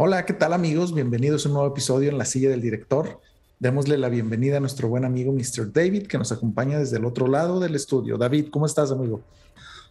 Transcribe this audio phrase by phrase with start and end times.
[0.00, 0.94] Hola, ¿qué tal amigos?
[0.94, 3.20] Bienvenidos a un nuevo episodio en la silla del director.
[3.58, 5.72] Démosle la bienvenida a nuestro buen amigo Mr.
[5.72, 8.16] David, que nos acompaña desde el otro lado del estudio.
[8.16, 9.22] David, ¿cómo estás, amigo?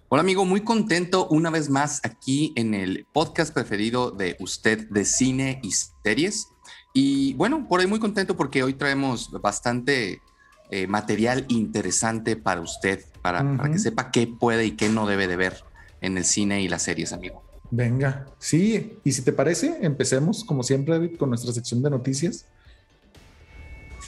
[0.07, 5.03] Hola, amigo, muy contento una vez más aquí en el podcast preferido de usted de
[5.03, 6.47] cine y series.
[6.93, 10.21] Y bueno, por ahí muy contento porque hoy traemos bastante
[10.71, 15.27] eh, material interesante para usted, para, para que sepa qué puede y qué no debe
[15.27, 15.65] de ver
[15.99, 17.46] en el cine y las series, amigo.
[17.69, 22.45] Venga, sí, y si te parece, empecemos como siempre, David, con nuestra sección de noticias.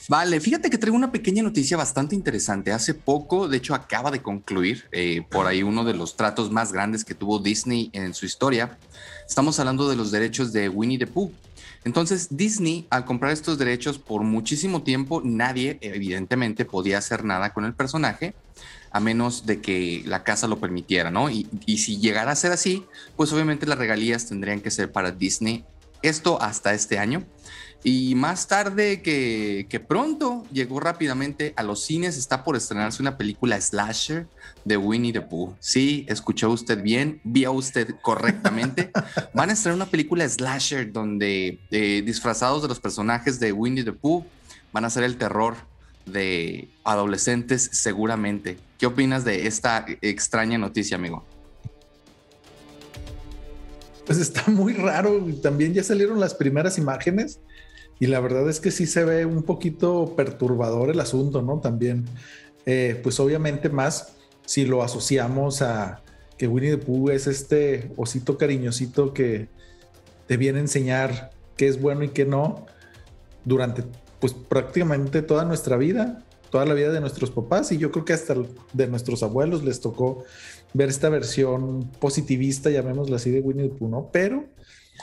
[0.07, 2.71] Vale, fíjate que traigo una pequeña noticia bastante interesante.
[2.71, 6.71] Hace poco, de hecho, acaba de concluir eh, por ahí uno de los tratos más
[6.73, 8.80] grandes que tuvo Disney en su historia.
[9.27, 11.31] Estamos hablando de los derechos de Winnie the Pooh.
[11.83, 17.66] Entonces, Disney, al comprar estos derechos por muchísimo tiempo, nadie, evidentemente, podía hacer nada con
[17.66, 18.33] el personaje
[18.91, 21.30] a menos de que la casa lo permitiera, ¿no?
[21.30, 21.47] Y,
[21.77, 22.85] si llegara a ser así,
[23.16, 25.63] pues obviamente las regalías tendrían que ser para Disney.
[26.02, 27.23] Esto hasta este año.
[27.83, 33.17] Y más tarde que, que, pronto llegó rápidamente a los cines, está por estrenarse una
[33.17, 34.28] película slasher
[34.66, 35.56] de Winnie the Pooh.
[35.61, 38.91] Sí, escuchó usted bien, vio usted correctamente.
[39.33, 43.94] Van a estrenar una película slasher donde eh, disfrazados de los personajes de Winnie the
[43.94, 44.25] Pooh
[44.72, 45.56] van a ser el terror
[46.11, 48.57] de adolescentes seguramente.
[48.77, 51.25] ¿Qué opinas de esta extraña noticia, amigo?
[54.05, 55.23] Pues está muy raro.
[55.41, 57.39] También ya salieron las primeras imágenes
[57.99, 61.59] y la verdad es que sí se ve un poquito perturbador el asunto, ¿no?
[61.59, 62.05] También,
[62.66, 66.01] eh, pues obviamente más si lo asociamos a
[66.38, 69.49] que Winnie the Pooh es este osito cariñosito que
[70.25, 72.66] te viene a enseñar qué es bueno y qué no
[73.44, 73.83] durante
[74.20, 78.14] pues prácticamente toda nuestra vida, toda la vida de nuestros papás y yo creo que
[78.14, 78.36] hasta
[78.73, 80.23] de nuestros abuelos les tocó
[80.73, 84.09] ver esta versión positivista, llamémosla así, de Winnie the Pooh, ¿no?
[84.12, 84.45] Pero,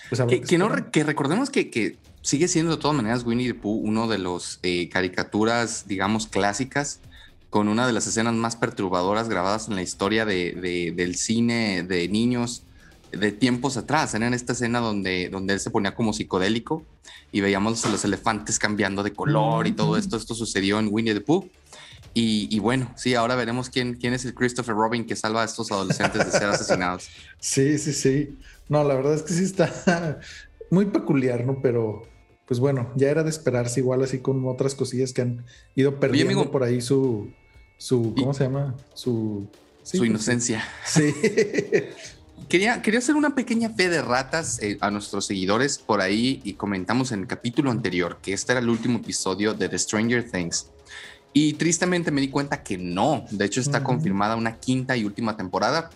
[0.08, 4.08] pues que, no, que recordemos que, sigue siendo de todas maneras Winnie the Pooh uno
[4.08, 7.00] de los eh, caricaturas, digamos, clásicas,
[7.50, 12.08] con una de las escenas más perturbadoras grabadas en la historia de, del cine de
[12.08, 12.65] niños
[13.16, 14.14] de tiempos atrás.
[14.14, 16.84] Era en esta escena donde, donde él se ponía como psicodélico
[17.32, 20.16] y veíamos a los elefantes cambiando de color y todo esto.
[20.16, 21.48] Esto sucedió en Winnie the Pooh.
[22.18, 25.70] Y, bueno, sí, ahora veremos quién, quién es el Christopher Robin que salva a estos
[25.70, 27.08] adolescentes de ser asesinados.
[27.40, 28.38] Sí, sí, sí.
[28.70, 30.18] No, la verdad es que sí está
[30.70, 31.60] muy peculiar, ¿no?
[31.60, 32.04] Pero
[32.46, 35.44] pues bueno, ya era de esperarse igual así con otras cosillas que han
[35.74, 37.30] ido perdiendo por ahí su,
[37.76, 38.74] su, ¿cómo se llama?
[38.94, 39.48] Su...
[39.82, 40.64] su inocencia.
[40.84, 41.12] Sí.
[42.48, 46.54] Quería, quería hacer una pequeña fe de ratas eh, a nuestros seguidores por ahí y
[46.54, 50.70] comentamos en el capítulo anterior que este era el último episodio de The Stranger Things.
[51.32, 53.26] Y tristemente me di cuenta que no.
[53.30, 55.90] De hecho, está confirmada una quinta y última temporada.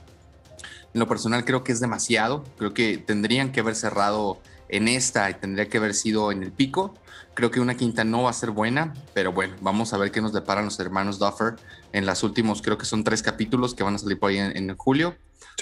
[0.92, 2.44] En lo personal creo que es demasiado.
[2.58, 6.52] Creo que tendrían que haber cerrado en esta y tendría que haber sido en el
[6.52, 6.94] pico.
[7.34, 10.20] Creo que una quinta no va a ser buena, pero bueno, vamos a ver qué
[10.20, 11.56] nos deparan los hermanos Duffer
[11.92, 14.76] en las últimos, creo que son tres capítulos que van a salir por ahí en
[14.76, 15.16] julio.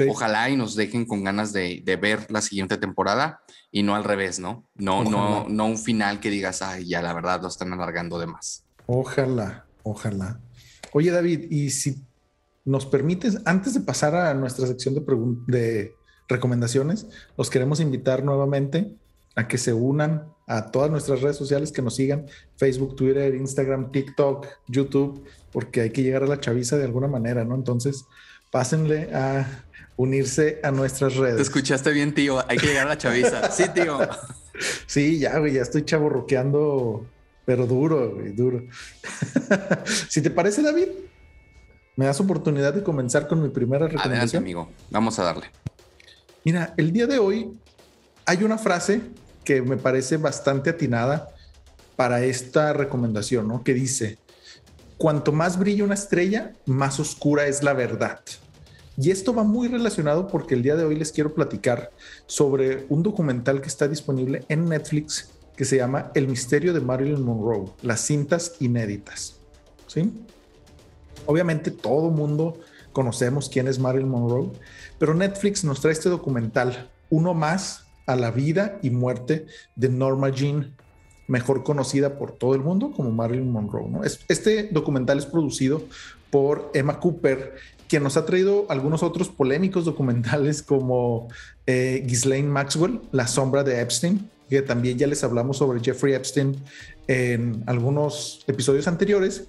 [0.09, 3.41] Ojalá y nos dejen con ganas de, ver la siguiente temporada
[3.73, 4.69] y no al revés, ¿no?
[4.75, 8.27] No, no, no un final que digas, ay, ya la verdad lo están alargando de
[8.27, 8.65] más.
[8.87, 10.41] Ojalá, ojalá.
[10.93, 12.03] Oye, David, y si
[12.65, 15.03] nos permites, antes de pasar a nuestra sección de,
[15.47, 15.95] de
[16.29, 17.06] recomendaciones,
[17.37, 18.95] los queremos invitar nuevamente
[19.38, 22.26] a que se unan a todas nuestras redes sociales, que nos sigan,
[22.56, 27.44] Facebook, Twitter, Instagram, TikTok, YouTube, porque hay que llegar a la chaviza de alguna manera,
[27.44, 27.54] ¿no?
[27.54, 28.04] Entonces,
[28.50, 29.47] pásenle a
[29.97, 31.37] unirse a nuestras redes.
[31.37, 32.44] Te escuchaste bien, tío.
[32.50, 33.50] Hay que llegar a la chaviza.
[33.50, 33.99] Sí, tío.
[34.88, 37.06] Sí, ya, güey, ya estoy chaborroqueando,
[37.44, 38.65] pero duro, güey, duro.
[40.09, 40.88] si te parece, David,
[41.94, 44.16] me das oportunidad de comenzar con mi primera recomendación.
[44.16, 44.69] Adelante, amigo.
[44.91, 45.47] Vamos a darle.
[46.44, 47.53] Mira, el día de hoy
[48.26, 49.00] hay una frase
[49.49, 51.31] que me parece bastante atinada
[51.97, 53.65] para esta recomendación, ¿no?
[53.65, 54.19] Que dice,
[54.99, 58.21] cuanto más brilla una estrella, más oscura es la verdad.
[58.99, 61.93] Y esto va muy relacionado porque el día de hoy les quiero platicar
[62.27, 67.25] sobre un documental que está disponible en Netflix que se llama El misterio de Marilyn
[67.25, 69.37] Monroe, las cintas inéditas.
[69.87, 70.12] ¿Sí?
[71.25, 72.61] Obviamente todo mundo
[72.93, 74.51] conocemos quién es Marilyn Monroe,
[74.99, 79.46] pero Netflix nos trae este documental, uno más a la vida y muerte
[79.76, 80.75] de Norma Jean,
[81.28, 84.00] mejor conocida por todo el mundo como Marilyn Monroe.
[84.28, 85.82] Este documental es producido
[86.31, 87.55] por Emma Cooper
[87.87, 91.28] que nos ha traído algunos otros polémicos documentales como
[91.66, 96.56] eh, Ghislaine Maxwell, La sombra de Epstein, que también ya les hablamos sobre Jeffrey Epstein
[97.06, 99.49] en algunos episodios anteriores,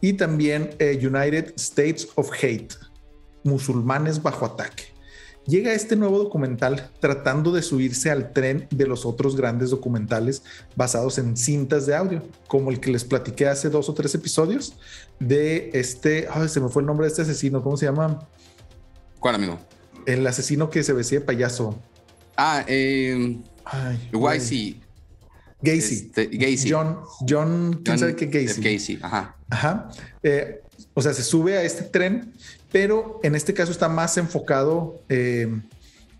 [0.00, 2.74] y también eh, United States of Hate,
[3.44, 4.99] musulmanes bajo ataque.
[5.46, 10.42] Llega este nuevo documental tratando de subirse al tren de los otros grandes documentales
[10.76, 14.74] basados en cintas de audio, como el que les platiqué hace dos o tres episodios
[15.18, 18.26] de este, ay, se me fue el nombre de este asesino, ¿cómo se llama?
[19.18, 19.58] ¿Cuál amigo?
[20.06, 21.78] El asesino que se vestía de payaso.
[22.36, 24.80] Ah, eh, Ay, Gacy.
[25.62, 26.70] Este, Gacy.
[26.70, 28.62] John, John, ¿quién sabe qué Gacy?
[28.62, 29.36] Gacy, ajá.
[29.50, 29.90] Ajá.
[30.22, 30.62] Eh,
[30.94, 32.32] o sea, se sube a este tren,
[32.72, 35.48] pero en este caso está más enfocado eh,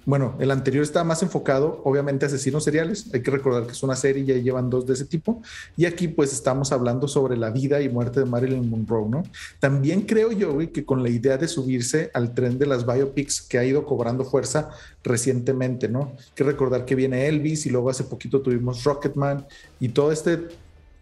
[0.06, 3.10] bueno, el anterior estaba más enfocado, obviamente, a asesinos seriales.
[3.12, 5.42] Hay que recordar que es una serie y ya llevan dos de ese tipo.
[5.76, 9.22] Y aquí, pues, estamos hablando sobre la vida y muerte de Marilyn Monroe, ¿no?
[9.58, 13.58] También creo yo, que con la idea de subirse al tren de las biopics que
[13.58, 14.70] ha ido cobrando fuerza
[15.04, 16.14] recientemente, ¿no?
[16.18, 19.46] Hay que recordar que viene Elvis y luego hace poquito tuvimos Rocketman
[19.80, 20.48] y todo este,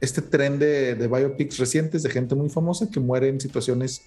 [0.01, 4.03] este tren de, biopics recientes de gente muy famosa que muere en situaciones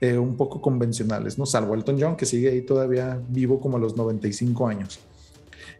[0.00, 1.46] eh, un poco convencionales, ¿no?
[1.46, 5.00] Salvo Elton John, que sigue ahí todavía vivo como a los 95 años.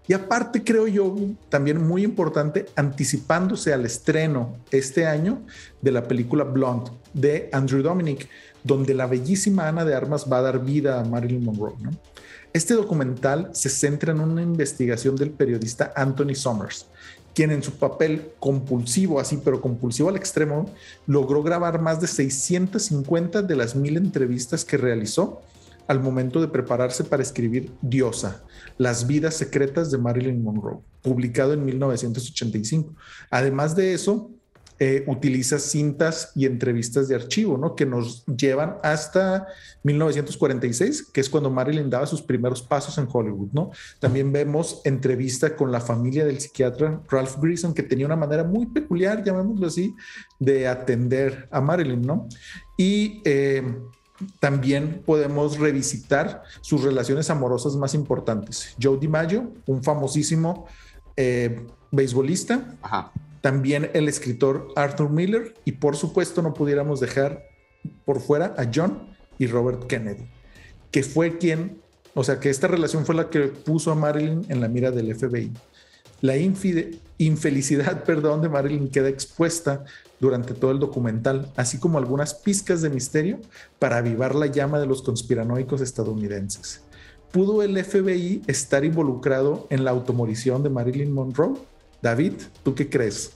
[0.08, 1.16] Y aparte, creo yo,
[1.48, 5.42] también muy importante, anticipándose al estreno este año
[5.82, 8.28] de la película Blonde de Andrew Dominic,
[8.62, 11.74] donde la bellísima Ana de Armas va a dar vida a Marilyn Monroe.
[12.52, 16.86] Este documental se centra en una investigación del periodista Anthony Summers,
[17.36, 20.70] quien en su papel compulsivo, así, pero compulsivo al extremo,
[21.06, 25.42] logró grabar más de 650 de las mil entrevistas que realizó
[25.86, 28.42] al momento de prepararse para escribir Diosa,
[28.78, 32.94] Las vidas secretas de Marilyn Monroe, publicado en 1985.
[33.30, 34.30] Además de eso,
[34.78, 37.74] eh, utiliza cintas y entrevistas de archivo, ¿no?
[37.74, 39.46] Que nos llevan hasta
[39.84, 43.70] 1946, que es cuando Marilyn daba sus primeros pasos en Hollywood, ¿no?
[44.00, 48.66] También vemos entrevista con la familia del psiquiatra Ralph Grison, que tenía una manera muy
[48.66, 49.94] peculiar, llamémoslo así,
[50.38, 52.28] de atender a Marilyn, ¿no?
[52.76, 53.62] Y eh,
[54.40, 58.76] también podemos revisitar sus relaciones amorosas más importantes.
[58.78, 60.66] Joe DiMaggio, un famosísimo
[61.16, 63.10] eh, beisbolista, Ajá
[63.46, 67.46] también el escritor Arthur Miller y por supuesto no pudiéramos dejar
[68.04, 70.26] por fuera a John y Robert Kennedy,
[70.90, 71.80] que fue quien,
[72.14, 75.14] o sea, que esta relación fue la que puso a Marilyn en la mira del
[75.14, 75.52] FBI.
[76.22, 79.84] La infelicidad, perdón, de Marilyn queda expuesta
[80.18, 83.38] durante todo el documental, así como algunas pizcas de misterio
[83.78, 86.80] para avivar la llama de los conspiranoicos estadounidenses.
[87.30, 91.54] ¿Pudo el FBI estar involucrado en la automorición de Marilyn Monroe?
[92.02, 92.34] David,
[92.64, 93.35] ¿tú qué crees?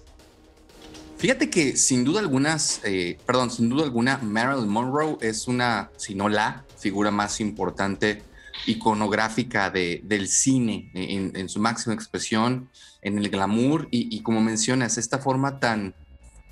[1.20, 6.14] Fíjate que sin duda algunas, eh, perdón, sin duda alguna, Marilyn Monroe es una, si
[6.14, 8.22] no la figura más importante
[8.64, 12.70] iconográfica de, del cine en, su máxima expresión,
[13.02, 15.94] en el glamour y, como mencionas, esta forma tan,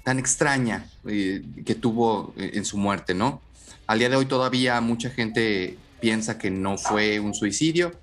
[0.05, 3.41] tan extraña eh, que tuvo en su muerte, ¿no?
[3.87, 7.99] Al día de hoy todavía mucha gente piensa que no fue un suicidio,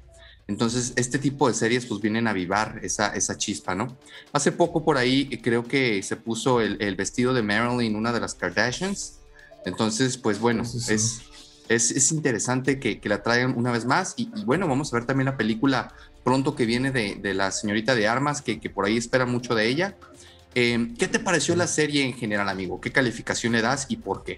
[0.48, 3.98] entonces, este tipo de series pues vienen a avivar esa, esa chispa, ¿no?
[4.32, 8.20] Hace poco por ahí eh, creo que se puso el, vestido de Marilyn, una de
[8.20, 9.20] las Kardashians.
[9.66, 11.22] Entonces, pues bueno, es,
[11.68, 14.14] es, interesante que, la traigan una vez más.
[14.18, 15.94] Y, bueno, vamos a ver también la película
[16.24, 19.96] pronto que viene de, la señorita de armas, que, por ahí espera mucho de ella.
[20.54, 22.80] Em, ¿Qué te pareció la serie en general, amigo?
[22.80, 24.38] ¿Qué calificación le das y por qué?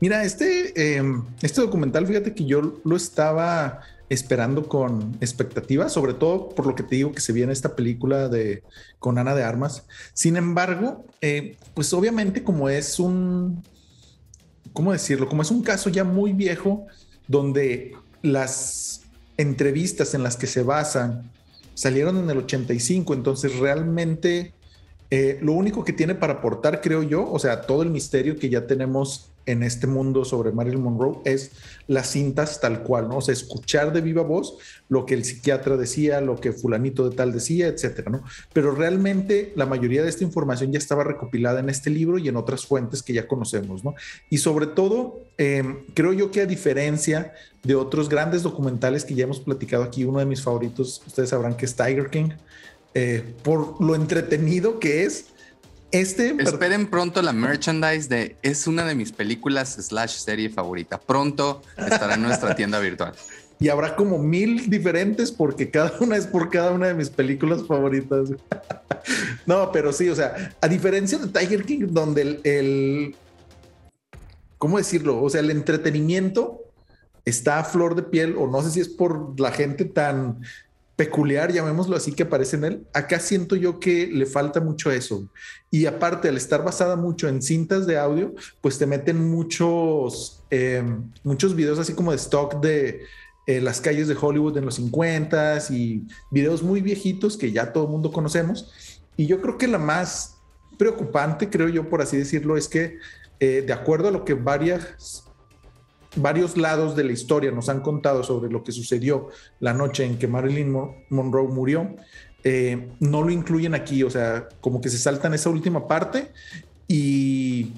[0.00, 6.50] Mira, este, em, este documental, fíjate que yo lo estaba esperando con expectativa, sobre todo
[6.50, 8.62] por lo que te digo que se viene esta película de
[8.98, 9.84] con Ana de Armas.
[10.12, 13.62] Sin embargo, eh, pues obviamente como es un,
[14.72, 15.28] ¿cómo decirlo?
[15.28, 16.86] Como es un caso ya muy viejo
[17.28, 17.92] donde
[18.22, 19.02] las
[19.36, 21.30] entrevistas en las que se basan
[21.74, 24.52] salieron en el 85, entonces realmente
[25.10, 28.48] eh, lo único que tiene para aportar, creo yo, o sea, todo el misterio que
[28.48, 31.50] ya tenemos en este mundo sobre Marilyn Monroe es
[31.86, 33.18] las cintas tal cual, ¿no?
[33.18, 34.56] O sea, escuchar de viva voz
[34.88, 38.24] lo que el psiquiatra decía, lo que fulanito de tal decía, etcétera, ¿no?
[38.52, 42.36] Pero realmente la mayoría de esta información ya estaba recopilada en este libro y en
[42.36, 43.94] otras fuentes que ya conocemos, ¿no?
[44.30, 49.24] Y sobre todo, em, creo yo que a diferencia de otros grandes documentales que ya
[49.24, 52.30] hemos platicado aquí, uno de mis favoritos, ustedes sabrán que es Tiger King,
[52.94, 55.26] eh, por lo entretenido que es,
[55.94, 56.34] este.
[56.40, 58.36] Esperen pronto la merchandise de.
[58.42, 60.98] Es una de mis películas slash serie favorita.
[60.98, 63.12] Pronto estará en nuestra tienda virtual.
[63.60, 67.64] Y habrá como mil diferentes porque cada una es por cada una de mis películas
[67.66, 68.30] favoritas.
[69.46, 73.16] no, pero sí, o sea, a diferencia de Tiger King, donde el, el
[74.58, 75.22] ¿cómo decirlo?
[75.22, 76.60] O sea, el entretenimiento
[77.24, 80.40] está a flor de piel, o no sé si es por la gente tan
[80.96, 85.28] peculiar, llamémoslo así, que aparece en él, acá siento yo que le falta mucho eso.
[85.70, 91.10] Y aparte, al estar basada mucho en cintas de audio, pues te meten muchos, em,
[91.24, 93.02] muchos videos así como de stock de
[93.46, 97.84] eh, las calles de Hollywood en los 50 y videos muy viejitos que ya todo
[97.84, 99.00] el mundo conocemos.
[99.16, 100.36] Y yo creo que la más
[100.78, 102.98] preocupante, creo yo, por así decirlo, es que
[103.40, 105.24] eh, de acuerdo a lo que varias,
[106.16, 109.28] varios lados de la historia nos han contado sobre lo que sucedió
[109.60, 110.76] la noche en que Marilyn
[111.10, 111.96] Monroe murió,
[112.44, 116.30] eh, no lo incluyen aquí, o sea, como que se saltan esa última parte
[116.86, 117.72] y,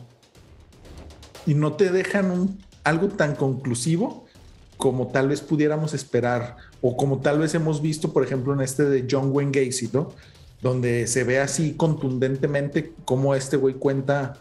[1.47, 4.27] no te dejan algo tan conclusivo
[4.77, 8.85] como tal vez pudiéramos esperar o como tal vez hemos visto, por ejemplo, en este
[8.85, 10.09] de John Wayne Gacy, ¿no?
[10.61, 14.41] Donde se ve así contundentemente cómo este güey cuenta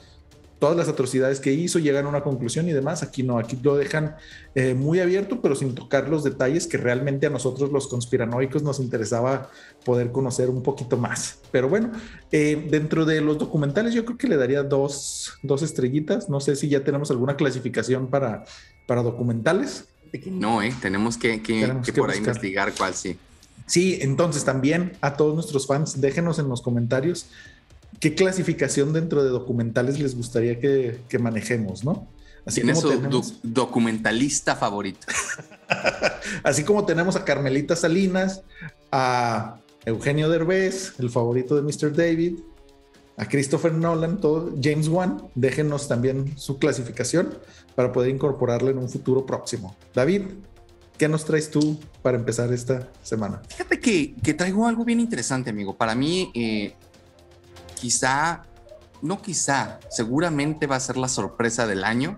[0.65, 3.03] todas las atrocidades que hizo, llegan a una conclusión y demás.
[3.03, 4.15] Aquí no, aquí lo dejan
[4.55, 8.79] eh, muy abierto, pero sin tocar los detalles que realmente a nosotros los conspiranoicos nos
[8.79, 9.51] interesaba
[9.83, 11.37] poder conocer un poquito más.
[11.51, 11.91] Pero bueno,
[12.31, 16.29] eh, dentro de los documentales yo creo que le daría dos, dos estrellitas.
[16.29, 18.43] No sé si ya tenemos alguna clasificación para,
[18.87, 19.85] para documentales.
[20.25, 23.19] No, eh, tenemos que, que, por ahí investigar cuál sí.
[23.67, 27.27] Sí, entonces también a todos nuestros fans, déjenos en los comentarios
[27.99, 32.07] qué clasificación dentro de documentales les gustaría que, manejemos, ¿no?
[32.45, 35.07] Así como su documentalista favorito.
[36.43, 38.43] Así como tenemos a Carmelita Salinas,
[38.91, 41.95] a Eugenio Derbez, el favorito de Mr.
[41.95, 42.39] David,
[43.17, 47.37] a Christopher Nolan, todo, James Wan, déjenos también su clasificación
[47.75, 49.75] para poder incorporarla en un futuro próximo.
[49.93, 50.23] David,
[50.97, 53.41] ¿qué nos traes tú para empezar esta semana?
[53.47, 55.75] Fíjate que, traigo algo bien interesante, amigo.
[55.75, 56.73] Para mí, eh,
[57.75, 58.43] quizá,
[59.01, 62.17] no quizá, seguramente va a ser la sorpresa del año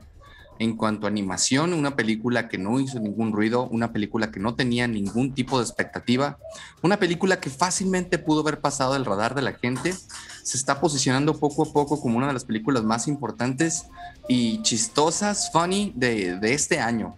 [0.59, 4.55] en cuanto a animación, una película que no hizo ningún ruido, una película que no
[4.55, 6.37] tenía ningún tipo de expectativa,
[6.81, 11.37] una película que fácilmente pudo haber pasado el radar de la gente, se está posicionando
[11.39, 13.85] poco a poco como una de las películas más importantes
[14.27, 17.17] y chistosas, funny de, este año.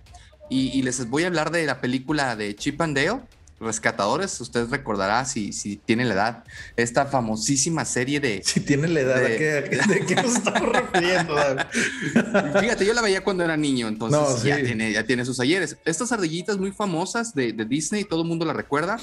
[0.49, 3.21] Y, les voy a hablar de la película de Chip and Dale,
[3.59, 6.43] Rescatadores, usted recordará si, si tiene la edad,
[6.77, 8.41] esta famosísima serie de...
[8.43, 11.35] Si tiene la edad, ¿de, qué, nos estamos refiriendo?
[12.59, 15.77] Fíjate, yo la veía cuando era niño, entonces ya, tiene, ya tiene sus ayeres.
[15.85, 18.97] Estas ardillitas muy famosas de, de, Disney, todo el mundo la recuerda,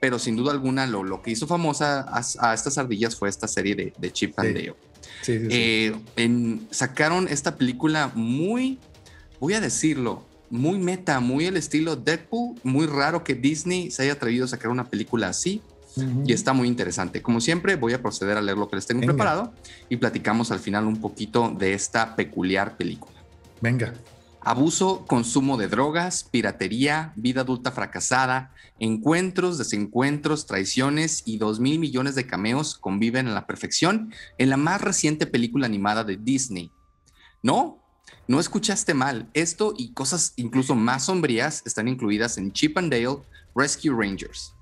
[0.00, 3.74] pero sin duda alguna lo, lo que hizo famosa a, estas ardillas fue esta serie
[3.74, 4.74] de, de Chip and Dale.
[5.26, 8.78] Eh, en, sacaron esta película muy,
[9.40, 14.12] voy a decirlo, muy meta, muy el estilo Deadpool, muy raro que Disney se haya
[14.12, 15.62] atrevido a sacar una película así.
[16.24, 17.22] Y está muy interesante.
[17.22, 19.52] Como siempre, voy a proceder a leer lo que les tengo preparado
[19.88, 23.18] y platicamos al final un poquito de esta peculiar película.
[23.60, 23.94] Venga.
[24.40, 32.14] Abuso, consumo de drogas, piratería, vida adulta fracasada, encuentros, desencuentros, traiciones y dos mil millones
[32.14, 36.70] de cameos conviven a la perfección en la más reciente película animada de Disney.
[37.42, 37.77] ¿No?
[38.28, 43.22] No escuchaste mal, esto y cosas incluso más sombrías están incluidas en Chip and Dale
[43.54, 44.54] Rescue Rangers,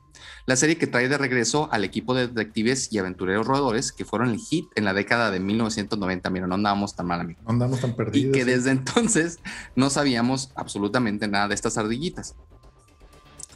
[0.47, 4.31] la serie que trae de regreso al equipo de detectives y aventureros roedores que fueron
[4.31, 6.31] el hit en la década de 1990.
[6.31, 7.41] Mira, no andábamos tan mal, amigo.
[7.43, 8.37] No andamos tan perdidos.
[8.37, 9.41] Y que desde entonces
[9.75, 12.37] no sabíamos absolutamente nada de estas ardillitas.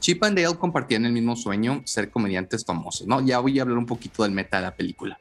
[0.01, 3.25] Chip and Dale compartían el mismo sueño, ser comediantes famosos, ¿no?
[3.25, 5.21] Ya voy a hablar un poquito del meta de la película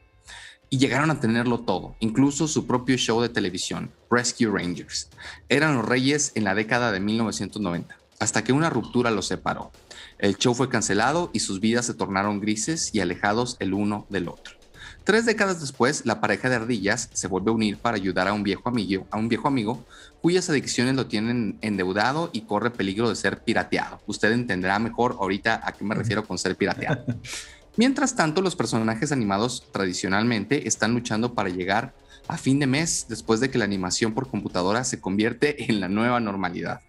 [0.70, 5.10] y llegaron a tenerlo todo, incluso su propio show de televisión, Rescue Rangers.
[5.48, 9.72] Eran los reyes en la década de 1990, hasta que una ruptura los separó.
[10.18, 14.28] El show fue cancelado y sus vidas se tornaron grises y alejados el uno del
[14.28, 14.60] otro.
[15.02, 18.44] Tres décadas después, la pareja de ardillas se vuelve a unir para ayudar a un
[18.44, 19.84] viejo amigo, a un viejo amigo
[20.20, 24.00] cuyas adicciones lo tienen endeudado y corre peligro de ser pirateado.
[24.06, 27.04] Usted entenderá mejor ahorita a qué me refiero con ser pirateado.
[27.80, 31.94] Mientras tanto, los personajes animados tradicionalmente están luchando para llegar
[32.28, 35.88] a fin de mes después de que la animación por computadora se convierte en la
[35.88, 36.82] nueva normalidad.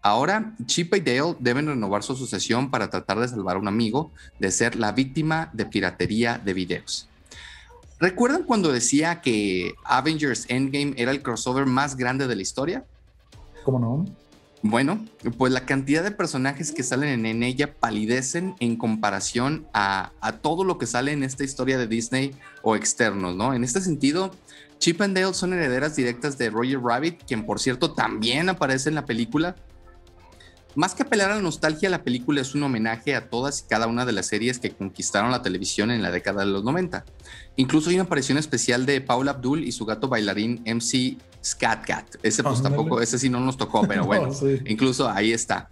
[0.00, 4.12] Ahora, Chip y Dale deben renovar su asociación para tratar de salvar a un amigo
[4.38, 7.08] de ser la víctima de piratería de videos.
[7.98, 12.84] ¿Recuerdan cuando decía que Avengers Endgame era el crossover más grande de la historia?
[13.64, 14.04] ¿Cómo no?
[14.62, 15.04] Bueno,
[15.36, 20.12] pues la cantidad de personajes que salen en ella palidecen en comparación a,
[20.42, 23.54] todo lo que sale en esta historia de Disney o externos, ¿no?
[23.54, 24.32] En este sentido,
[24.78, 28.96] Chip and Dale son herederas directas de Roger Rabbit, quien por cierto también aparece en
[28.96, 29.54] la película,
[30.74, 33.86] más que apelar a la nostalgia, la película es un homenaje a todas y cada
[33.86, 37.04] una de las series que conquistaron la televisión en la década de los 90.
[37.56, 42.16] Incluso hay una aparición especial de Paula Abdul y su gato bailarín MC Scatcat.
[42.22, 44.30] Ese pues tampoco, ese sí no nos tocó, pero bueno,
[44.66, 45.68] incluso ahí está.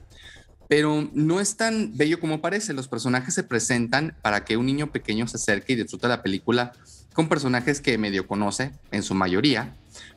[0.69, 2.73] Pero no es tan bello como parece.
[2.73, 6.73] Los personajes se presentan para que un niño pequeño se acerque y disfrute la película
[7.13, 9.75] con personajes que medio conoce, en su mayoría,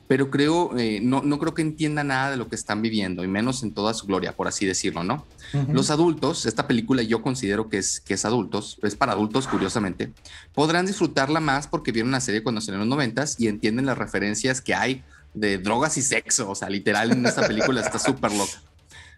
[0.09, 3.27] pero creo, eh, no, no creo que entienda nada de lo que están viviendo, y
[3.27, 5.23] menos en toda su gloria, por así decirlo, ¿no?
[5.71, 10.11] Los adultos, esta película yo considero que es, que es adultos, es para adultos, curiosamente,
[10.55, 13.99] podrán disfrutarla más porque vieron la serie cuando salió en los noventas y entienden las
[13.99, 15.03] referencias que hay
[15.35, 18.63] de drogas y sexo, o sea, literal en esta película está súper loca.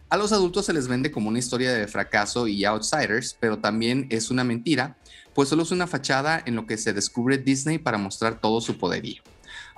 [0.10, 4.08] A los adultos se les vende como una historia de fracaso y outsiders, pero también
[4.10, 4.98] es una mentira,
[5.34, 8.78] pues solo es una fachada en lo que se descubre Disney para mostrar todo su
[8.78, 9.24] poderío.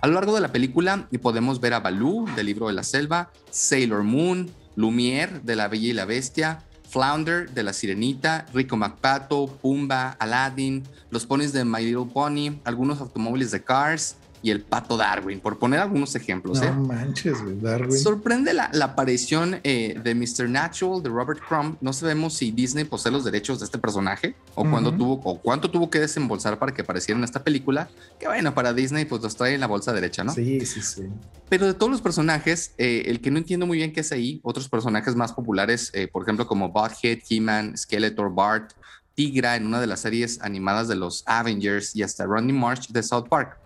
[0.04, 3.32] A lo largo de la película podemos ver a Baloo del libro de la selva,
[3.52, 9.48] Sailor Moon, Lumière de La Bella y la Bestia, Flounder de La Sirenita, Rico McPato,
[9.62, 14.98] Pumba, Aladdin, los ponis de My Little Pony, algunos automóviles de Cars, y el pato
[14.98, 16.60] Darwin, por poner algunos ejemplos.
[16.60, 16.72] No ¿eh?
[16.72, 17.98] manches, Darwin.
[17.98, 20.50] Sorprende la, aparición eh, de Mr.
[20.50, 21.78] Natural de Robert Crumb.
[21.80, 25.90] No sabemos si Disney posee los derechos de este personaje o, tuvo, o cuánto tuvo
[25.90, 27.90] que desembolsar para que apareciera en esta película.
[28.20, 30.34] Que bueno, para Disney pues los trae en la bolsa derecha, ¿no?
[30.34, 31.04] Sí, sí, sí.
[31.48, 34.42] Pero de todos los personajes, eh, el que no entiendo muy bien qué es ahí,
[34.44, 38.74] otros personajes más populares, por ejemplo, como Butthead, He-Man, Skeletor, Bart,
[39.16, 43.04] Tigra en una de las series animadas de los Avengers y hasta Rodney March de
[43.04, 43.63] South Park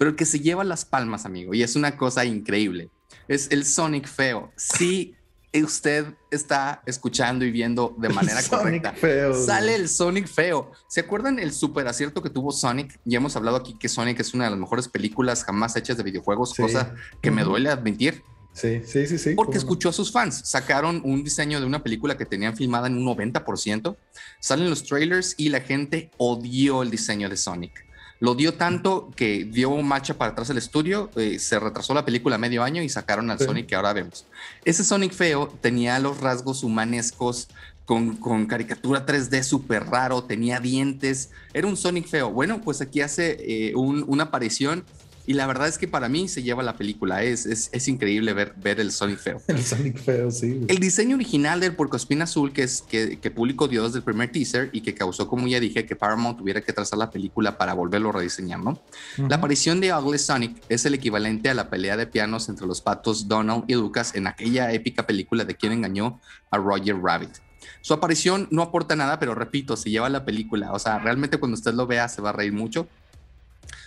[0.00, 2.88] pero el que se lleva las palmas, amigo, y es una cosa increíble,
[3.28, 4.50] es el Sonic feo.
[4.56, 5.14] Sí,
[5.52, 8.94] usted está escuchando y viendo de manera correcta.
[9.34, 10.72] Sale el Sonic feo.
[10.88, 12.98] ¿Se acuerdan el super acierto que tuvo Sonic?
[13.04, 16.02] Ya hemos hablado aquí que Sonic es una de las mejores películas jamás hechas de
[16.02, 18.22] videojuegos, cosa que me duele admitir.
[18.54, 19.34] Sí, sí, sí, sí.
[19.34, 20.40] Porque escuchó a sus fans.
[20.46, 23.98] Sacaron un diseño de una película que tenían filmada en un 90%.
[24.40, 27.89] Salen los trailers y la gente odió el diseño de Sonic.
[28.20, 32.36] Lo dio tanto que dio marcha para atrás el estudio, eh, se retrasó la película
[32.36, 34.26] medio año y sacaron al Sonic que ahora vemos.
[34.64, 37.48] Ese Sonic feo tenía los rasgos humanescos
[37.86, 42.30] con, con caricatura 3D súper raro, tenía dientes, era un Sonic feo.
[42.30, 44.84] Bueno, pues aquí hace eh, una aparición
[45.30, 47.22] y la verdad es que para mí se lleva la película.
[47.22, 49.40] Es, es, increíble ver, ver el Sonic feo.
[49.46, 50.62] El Sonic feo, sí.
[50.66, 54.32] El diseño original del Espina azul que, es, que, que publicó Dios desde el primer
[54.32, 57.74] teaser y que causó, como ya dije, que Paramount tuviera que trazar la película para
[57.74, 58.82] volverlo a rediseñar, ¿no?
[59.28, 62.80] La aparición de Ugly Sonic es el equivalente a la pelea de pianos entre los
[62.80, 67.36] patos Donald y Lucas en aquella épica película de quien engañó a Roger Rabbit.
[67.82, 70.72] Su aparición no aporta nada, pero repito, se lleva la película.
[70.72, 72.88] O sea, realmente cuando usted lo vea se va a reír mucho.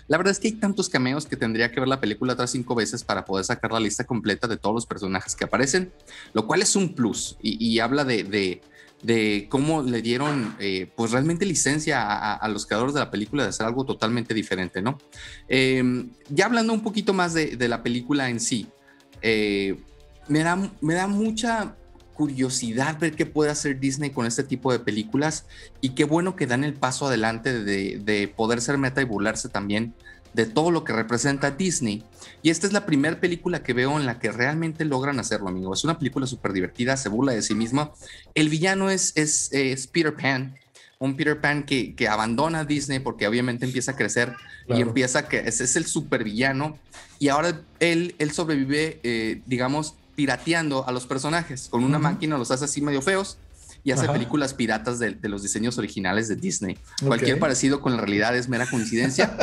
[0.08, 2.76] La verdad es que hay tantos cameos que tendría que ver la película otras cinco
[2.76, 5.92] veces para poder sacar la lista completa de todos los personajes que aparecen,
[6.34, 8.62] lo cual es un plus y, habla de,
[9.02, 13.50] de, cómo le dieron eh, pues realmente licencia a, los creadores de la película de
[13.50, 14.98] hacer algo totalmente diferente, ¿no?
[15.48, 18.68] Em, ya hablando un poquito más de, la película en sí,
[19.22, 19.78] eh,
[20.28, 21.76] me, da, me da mucha
[22.14, 25.46] curiosidad ver qué puede hacer Disney con este tipo de películas
[25.82, 29.94] y qué bueno que dan el paso adelante de, poder ser meta y burlarse también
[30.34, 32.04] de todo lo que representa Disney.
[32.42, 35.74] Y esta es la primera película que veo en la que realmente logran hacerlo, amigo.
[35.74, 37.92] Es una película súper divertida, se burla de sí misma.
[38.34, 40.56] El villano es, es, Peter Pan,
[40.98, 44.34] un Peter Pan que, que, abandona Disney porque obviamente empieza a crecer
[44.68, 46.80] y empieza que ese es el supervillano
[47.20, 51.68] y ahora él, él sobrevive, eh, digamos, pirateando a los personajes.
[51.70, 53.38] Con una máquina los hace así medio feos
[53.84, 56.78] y hace películas piratas de, los diseños originales de Disney.
[57.06, 59.36] Cualquier parecido con la realidad es mera coincidencia.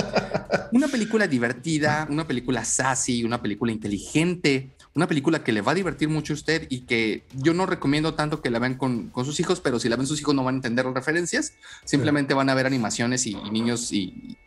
[0.72, 5.74] una película divertida, una película sassy, una película inteligente, una película que le va a
[5.74, 9.38] divertir mucho a usted y que yo no recomiendo tanto que la vean con, sus
[9.40, 11.52] hijos, pero si la ven sus hijos no van a entender las referencias,
[11.84, 14.38] simplemente van a ver animaciones y, y niños y,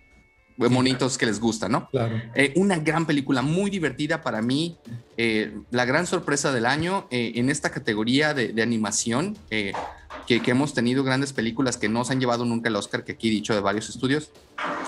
[0.58, 1.90] monitos que les gusta, ¿no?
[1.90, 2.22] Claro.
[2.36, 4.78] Eh, una gran película, muy divertida para mí.
[5.18, 9.74] Eh, la gran sorpresa del año eh, en esta categoría de, animación, que,
[10.28, 13.28] que, hemos tenido grandes películas que no se han llevado nunca el Oscar, que aquí
[13.28, 14.30] he dicho de varios estudios.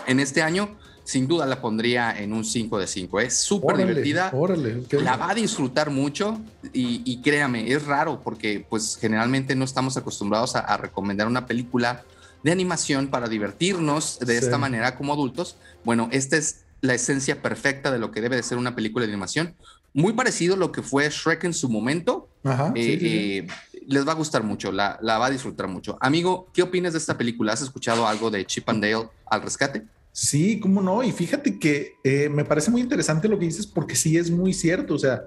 [0.07, 3.19] En este año, sin duda la pondría en un 5 de 5.
[3.19, 4.31] Es súper divertida.
[4.33, 6.39] Órale, La va a disfrutar mucho
[6.73, 12.03] y, créame, es raro porque pues generalmente no estamos acostumbrados a, a recomendar una película
[12.45, 15.57] de animación para divertirnos de esta manera como adultos.
[15.83, 19.11] Bueno, esta es la esencia perfecta de lo que debe de ser una película de
[19.11, 19.55] animación.
[19.95, 22.29] Muy parecido a lo que fue Shrek en su momento.
[22.75, 23.47] Eh, eh,
[23.87, 25.97] les va a gustar mucho, la, va a disfrutar mucho.
[25.99, 27.51] Amigo, ¿qué opinas de esta película?
[27.51, 29.81] ¿Has escuchado algo de Chip and Dale al rescate?
[30.11, 31.01] Sí, cómo no.
[31.01, 34.53] Y fíjate que eh, me parece muy interesante lo que dices porque sí es muy
[34.53, 34.93] cierto.
[34.93, 35.23] O sea,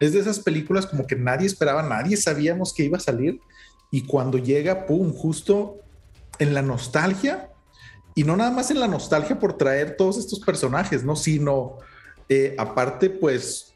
[0.00, 3.38] es de esas películas como que nadie esperaba, nadie sabíamos que iba a salir.
[3.92, 5.85] Y cuando llega, pum, justo
[6.38, 7.50] en la nostalgia
[8.14, 11.16] y no nada más en la nostalgia por traer todos estos personajes, ¿no?
[11.16, 11.78] Sino
[12.28, 13.74] eh, aparte, pues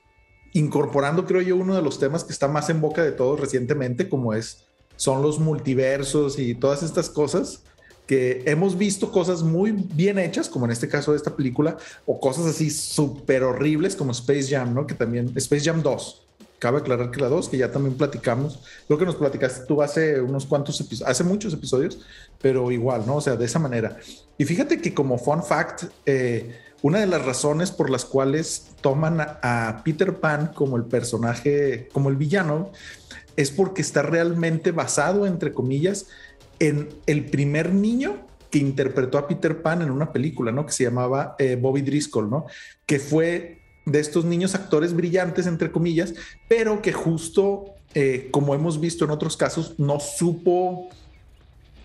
[0.52, 4.08] incorporando, creo yo, uno de los temas que está más en boca de todos recientemente,
[4.08, 4.64] como es,
[4.96, 7.62] son los multiversos y todas estas cosas
[8.06, 12.18] que hemos visto cosas muy bien hechas, como en este caso de esta película, o
[12.18, 14.86] cosas así súper horribles como Space Jam, ¿no?
[14.86, 16.26] Que también, Space Jam 2.
[16.60, 20.20] Cabe aclarar que la 2, que ya también platicamos, creo que nos platicaste tú hace
[20.20, 21.98] unos cuantos episodios, hace muchos episodios,
[22.40, 23.16] pero igual, ¿no?
[23.16, 23.96] O sea, de esa manera.
[24.38, 29.18] Y fíjate que como fun fact, eh, una de las razones por las cuales toman
[29.20, 32.70] a Peter Pan como el personaje, como el villano,
[33.36, 36.06] es porque está realmente basado, entre comillas,
[36.58, 40.66] en el primer niño que interpretó a Peter Pan en una película, ¿no?
[40.66, 42.46] Que se llamaba eh, Bobby Driscoll, ¿no?
[42.84, 46.14] Que fue de estos niños actores brillantes, entre comillas,
[46.48, 50.88] pero que justo, eh, como hemos visto en otros casos, no supo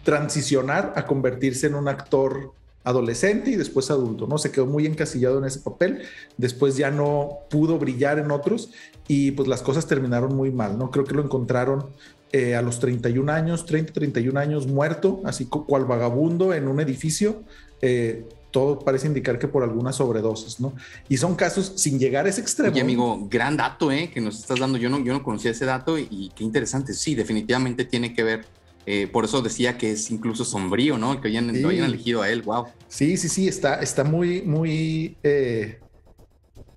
[0.04, 2.54] transicionar a convertirse en un actor
[2.84, 4.38] adolescente y después adulto, ¿no?
[4.38, 6.04] Se quedó muy encasillado en ese papel,
[6.38, 8.70] después ya no pudo brillar en otros
[9.08, 10.92] y pues las cosas terminaron muy mal, ¿no?
[10.92, 11.88] Creo que lo encontraron
[12.32, 17.42] eh, a los 31 años, 30, 31 años, muerto, así cual vagabundo en un edificio.
[17.82, 20.74] Eh, todo parece indicar que por algunas sobredosis, ¿no?
[21.10, 22.72] Y son casos sin llegar a ese extremo.
[22.72, 24.10] Oye, amigo, gran dato, ¿eh?
[24.14, 24.78] Que nos estás dando.
[24.78, 26.94] Yo no, yo no conocía ese dato y, qué interesante.
[26.94, 28.46] Sí, definitivamente tiene que ver.
[28.86, 31.20] Eh, por eso decía que es incluso sombrío, ¿no?
[31.20, 32.44] Que hayan, lo hayan elegido a él.
[32.44, 32.68] Wow.
[32.88, 33.50] Sí, sí, sí.
[33.50, 35.18] Está, está muy, muy,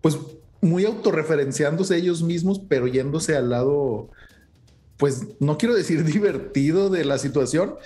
[0.01, 0.19] pues
[0.61, 4.11] muy autorreferenciándose ellos mismos, pero yéndose al lado
[4.97, 7.77] pues no quiero decir divertido de la situación,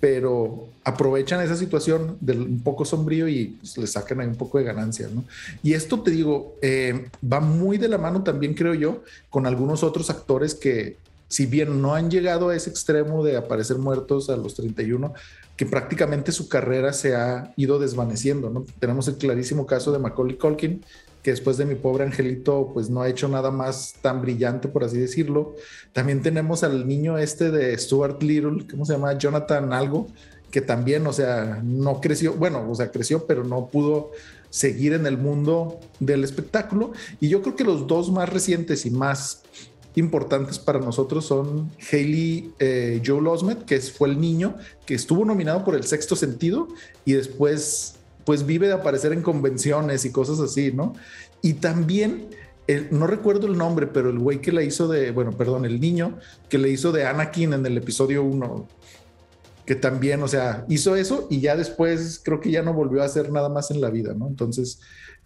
[0.00, 4.58] pero aprovechan esa situación del un poco sombrío y pues, le sacan ahí un poco
[4.58, 5.24] de ganancia, ¿no?
[5.62, 9.82] Y esto te digo, eh, va muy de la mano también, creo yo, con algunos
[9.82, 10.96] otros actores que,
[11.28, 15.14] si bien no han llegado a ese extremo de aparecer muertos a los 31,
[15.56, 18.64] que prácticamente su carrera se ha ido desvaneciendo.
[18.80, 20.84] Tenemos el clarísimo caso de Macaulay Culkin,
[21.24, 24.84] que después de mi pobre angelito, pues no ha hecho nada más tan brillante, por
[24.84, 25.54] así decirlo.
[25.94, 29.16] También tenemos al niño este de Stuart Little, ¿cómo se llama?
[29.16, 30.06] Jonathan Algo,
[30.50, 34.10] que también, o sea, no creció, bueno, o sea, creció, pero no pudo
[34.50, 36.92] seguir en el mundo del espectáculo.
[37.20, 39.44] Y yo creo que los dos más recientes y más
[39.94, 45.64] importantes para nosotros son Haley eh, Joe Osment, que fue el niño que estuvo nominado
[45.64, 46.68] por el sexto sentido
[47.06, 50.94] y después pues vive de aparecer en convenciones y cosas así, ¿no?
[51.42, 52.28] Y también,
[52.90, 56.18] no recuerdo el nombre, pero el güey que le hizo de, bueno, perdón, el niño
[56.48, 58.68] que le hizo de Anakin en el episodio 1,
[59.66, 63.06] que también, o sea, hizo eso y ya después creo que ya no volvió a
[63.06, 64.26] hacer nada más en la vida, ¿no?
[64.26, 64.80] Entonces,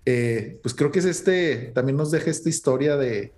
[0.04, 3.32] eh, pues creo que es este, también nos deja esta historia de,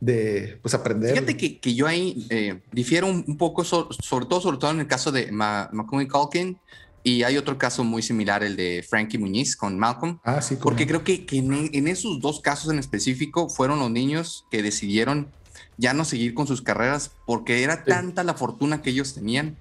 [0.00, 1.12] de pues aprender.
[1.12, 4.86] Fíjate que, que yo ahí eh, difiero un, poco, sobre todo, sobre todo en el
[4.86, 6.58] caso de Macaulay Culkin,
[7.06, 10.18] y hay otro caso muy similar, el de Frankie Muñiz con Malcolm.
[10.24, 10.56] Ah, sí.
[10.60, 15.28] Porque creo que, que en, esos dos casos en específico fueron los niños que decidieron
[15.76, 19.56] ya no seguir con sus carreras porque era tanta la fortuna que ellos tenían,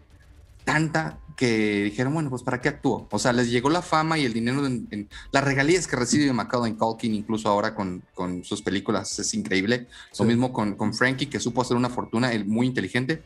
[0.63, 3.07] tanta que dijeron, bueno, pues ¿para qué actúo?
[3.11, 6.73] O sea, les llegó la fama y el dinero, en, las regalías que recibe Macaulay
[6.73, 9.87] Culkin, incluso ahora con, con, sus películas, es increíble.
[10.17, 13.21] Lo mismo con, con, Frankie, que supo hacer una fortuna, muy inteligente,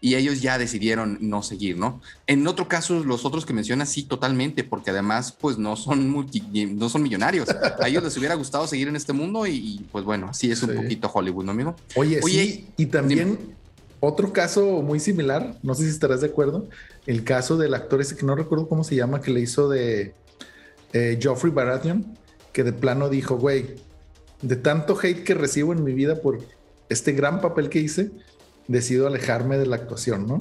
[0.00, 2.00] y ellos ya decidieron no seguir, ¿no?
[2.26, 6.42] En otro caso, los otros que mencionas, sí, totalmente, porque además, pues no son, multi,
[6.66, 7.48] no son millonarios.
[7.80, 10.74] A ellos les hubiera gustado seguir en este mundo y, pues bueno, así es un
[10.74, 11.74] poquito Hollywood, ¿no, amigo?
[11.96, 13.63] Oye, sí, y también...
[14.06, 16.68] Otro caso muy similar, no sé si estarás de acuerdo,
[17.06, 20.12] el caso del actor ese que no recuerdo cómo se llama, que le hizo de
[20.92, 22.04] eh, Geoffrey Baratheon,
[22.52, 23.76] que de plano dijo, güey,
[24.42, 26.38] de tanto hate que recibo en mi vida por
[26.90, 28.10] este gran papel que hice,
[28.68, 30.38] decido alejarme de la actuación, ¿no?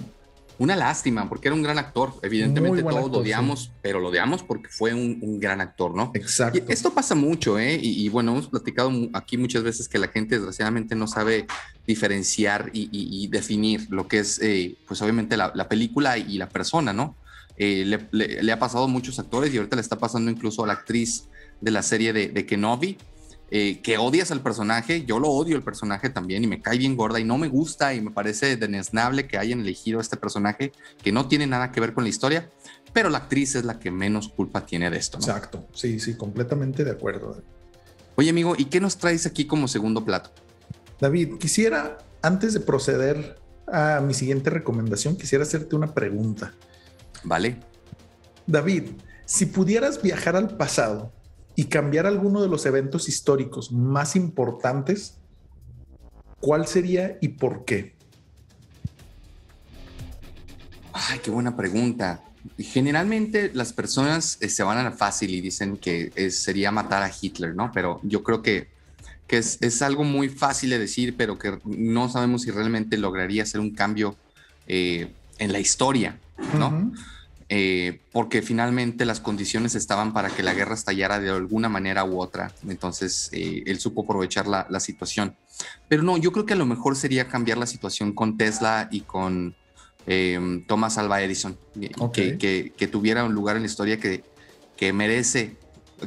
[0.60, 2.14] Una lástima, porque era un gran actor.
[2.22, 6.12] Evidentemente todos lo odiamos, pero lo odiamos porque fue un, gran actor, ¿no?
[6.14, 6.60] Exacto.
[6.68, 7.80] esto pasa mucho, ¿eh?
[7.82, 11.48] Y, bueno, hemos platicado aquí muchas veces que la gente desgraciadamente no sabe
[11.88, 17.16] diferenciar y, definir lo que es, eh, pues obviamente la, película y la persona, ¿no?
[17.58, 20.74] Eh, le, ha pasado a muchos actores y ahorita le está pasando incluso a la
[20.74, 21.26] actriz
[21.62, 22.98] de la serie de, de Kenobi,
[23.56, 26.98] eh, que odias al personaje, yo lo odio el personaje también y me cae bien
[26.98, 30.72] gorda y no me gusta y me parece denesnable que hayan elegido este personaje
[31.04, 32.50] que no tiene nada que ver con la historia,
[32.94, 35.20] pero la actriz es la que menos culpa tiene de esto.
[35.20, 37.44] Exacto, sí, sí, completamente de acuerdo.
[38.16, 40.32] Oye amigo, ¿y qué nos traes aquí como segundo plato?
[41.00, 43.38] David, quisiera, antes de proceder
[43.72, 46.56] a mi siguiente recomendación, quisiera hacerte una pregunta.
[47.24, 47.58] Vale.
[48.48, 48.86] David,
[49.26, 51.12] si pudieras viajar al pasado
[51.56, 55.16] y cambiar alguno de los eventos históricos más importantes,
[56.40, 57.94] ¿cuál sería y por qué?
[60.94, 62.24] Ay, qué buena pregunta.
[62.58, 67.12] Generalmente las personas eh, se van a la fácil y dicen que sería matar a
[67.22, 67.72] Hitler, ¿no?
[67.74, 68.68] Pero yo creo que,
[69.28, 73.62] que es, algo muy fácil de decir, pero que no sabemos si realmente lograría hacer
[73.62, 74.16] un cambio
[74.68, 76.20] eh, en la historia,
[76.58, 76.92] ¿no?
[77.56, 82.20] Eh, porque finalmente las condiciones estaban para que la guerra estallara de alguna manera u
[82.20, 82.52] otra.
[82.68, 85.36] Entonces eh, él supo aprovechar la, situación.
[85.88, 89.02] Pero no, yo creo que a lo mejor sería cambiar la situación con Tesla y
[89.02, 89.56] con
[90.08, 91.56] eh, Thomas Alva Edison,
[92.12, 92.40] que,
[92.76, 94.24] que, tuviera un lugar en la historia que,
[94.76, 95.56] que merece,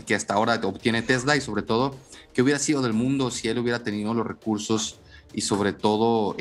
[0.04, 1.96] que hasta ahora obtiene Tesla y sobre todo
[2.34, 4.98] que hubiera sido del mundo si él hubiera tenido los recursos
[5.32, 6.36] y sobre todo,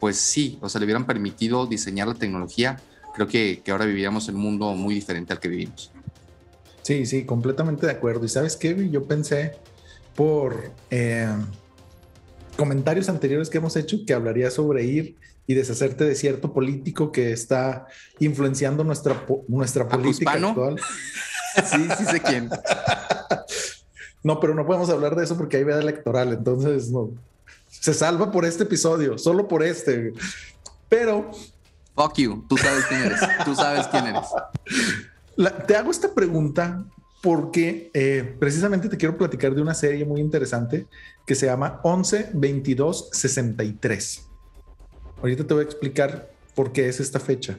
[0.00, 2.80] pues sí, o sea, le hubieran permitido diseñar la tecnología
[3.14, 5.92] creo que, ahora viviríamos en un mundo muy diferente al que vivimos.
[6.82, 8.24] Sí, sí, completamente de acuerdo.
[8.24, 9.52] Y sabes qué, yo pensé
[10.16, 11.28] por eh,
[12.56, 17.32] comentarios anteriores que hemos hecho que hablaría sobre ir y deshacerte de cierto político que
[17.32, 17.86] está
[18.18, 20.78] influenciando nuestra, nuestra política actual.
[21.64, 22.50] sí, sí sé quién.
[24.22, 27.10] no, pero no podemos hablar de eso porque hay veda electoral, entonces no.
[27.68, 30.12] Se salva por este episodio, solo por este.
[30.88, 31.30] Pero
[31.94, 34.26] Fuck you, tú sabes quién eres, tú sabes quién eres.
[35.66, 36.84] te hago esta pregunta
[37.22, 40.86] porque eh, precisamente te quiero platicar de una serie muy interesante
[41.24, 44.26] que se llama 11 22 63.
[45.20, 47.58] Ahorita te voy a explicar por qué es esta fecha.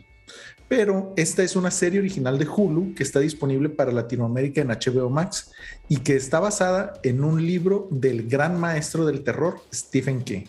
[0.67, 5.09] Pero esta es una serie original de Hulu que está disponible para Latinoamérica en HBO
[5.09, 5.51] Max
[5.87, 10.45] y que está basada en un libro del gran maestro del terror, Stephen King.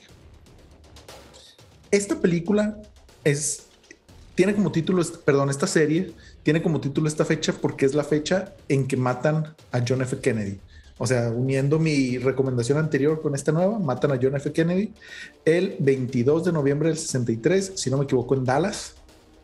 [1.91, 2.81] Esta película
[3.23, 3.69] es
[4.35, 8.55] tiene como título, perdón, esta serie tiene como título esta fecha porque es la fecha
[8.69, 10.19] en que matan a John F.
[10.19, 10.59] Kennedy.
[10.99, 14.53] O sea, uniendo mi recomendación anterior con esta nueva, matan a John F.
[14.53, 14.93] Kennedy
[15.45, 18.95] el 22 de noviembre del 63, si no me equivoco, en Dallas,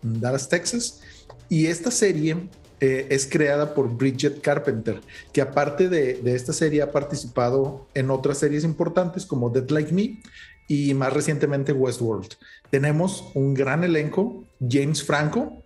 [0.02, 1.00] en Dallas, Texas.
[1.48, 2.36] Y esta serie
[2.80, 5.00] eh, es creada por Bridget Carpenter,
[5.32, 9.92] que aparte de, de, esta serie ha participado en otras series importantes como Dead Like
[9.92, 10.20] Me
[10.70, 12.28] y más recientemente Westworld.
[12.70, 15.64] Tenemos un gran elenco, James Franco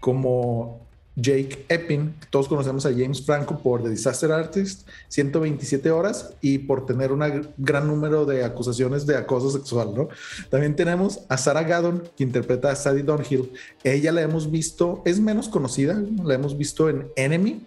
[0.00, 6.58] como Jake Eppin, todos conocemos a James Franco por The Disaster Artist, 127 horas y
[6.58, 10.08] por tener un gran número de acusaciones de acoso sexual, ¿no?
[10.48, 13.52] También tenemos a Sarah Gaddon, que interpreta a Sadie Dunhill.
[13.84, 17.66] Ella la hemos visto, es menos conocida, la hemos visto en Enemy,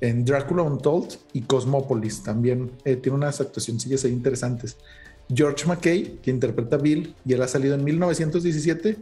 [0.00, 2.24] en Drácula Untold y Cosmopolis.
[2.24, 4.76] También eh, tiene unas actuaciones interesantes.
[5.32, 8.96] George McKay, que interpreta a Bill, y él ha salido en 1917.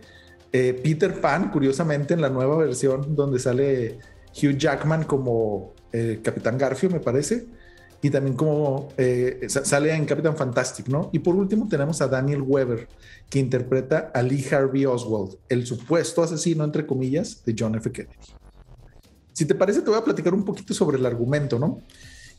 [0.53, 3.99] Eh, Peter Pan, curiosamente, en la nueva versión donde sale
[4.35, 7.47] Hugh Jackman como eh, Capitán Garfio, me parece,
[8.01, 11.11] y también como eh, sale en Capitán Fantastic, ¿no?
[11.13, 12.89] Y por último tenemos a Daniel Weber,
[13.29, 17.91] que interpreta a Lee Harvey Oswald, el supuesto asesino, entre comillas, de John F.
[17.91, 18.15] Kennedy.
[19.33, 21.81] Si te parece, te voy a platicar un poquito sobre el argumento, ¿no?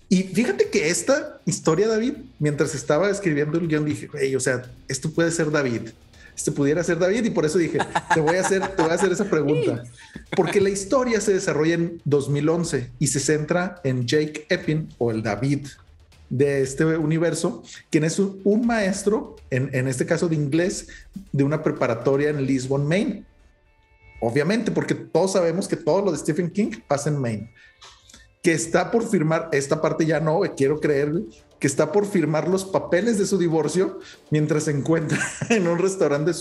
[0.10, 4.64] Y fíjate que esta historia, David, mientras estaba escribiendo el guion, dije, hey, o sea,
[4.88, 5.90] esto puede ser David.
[6.36, 7.78] Este pudiera ser David y por eso dije,
[8.14, 9.84] te voy a hacer, te voy a hacer esa pregunta.
[10.36, 15.22] Porque la historia se desarrolla en 2011 y se centra en Jake Eppin o el
[15.22, 15.68] David
[16.30, 20.88] de este universo, quien es un, maestro, en, en, este caso de inglés,
[21.32, 23.26] de una preparatoria en Lisbon, Maine.
[24.22, 27.52] Obviamente, porque todos sabemos que todo lo de Stephen King pasa en Maine
[28.42, 31.12] que está por firmar, esta parte ya no, quiero creer,
[31.60, 34.00] que está por firmar los papeles de su divorcio
[34.32, 36.32] mientras se encuentra en un restaurante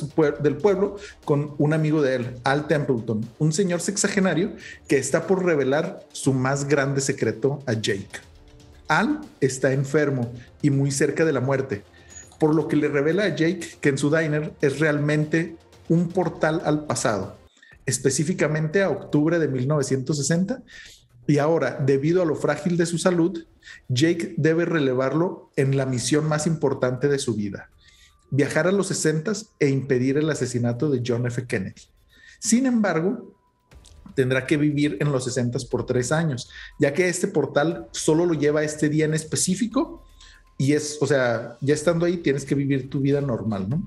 [0.41, 4.53] del pueblo con un amigo de él, Al Templeton, un señor sexagenario
[4.87, 8.21] que está por revelar su más grande secreto a Jake.
[8.87, 10.33] Al está enfermo
[10.63, 11.83] y muy cerca de la muerte,
[12.39, 15.57] por lo que le revela a Jake que en su diner es realmente
[15.89, 17.37] un portal al pasado,
[17.87, 20.63] específicamente a octubre de 1960
[21.29, 23.45] y ahora, debido a lo frágil de su salud,
[23.89, 27.71] Jake debe relevarlo en la misión más importante de su vida,
[28.31, 31.47] viajar a los 60 e impedir el asesinato de John F.
[31.47, 31.83] Kennedy.
[32.39, 33.37] Sin embargo,
[34.15, 36.49] tendrá que vivir en los 60 por tres años,
[36.81, 40.07] ya que este portal solo lo lleva este día en específico
[40.57, 43.83] y es, o sea, ya estando ahí tienes que vivir tu vida normal, ¿no?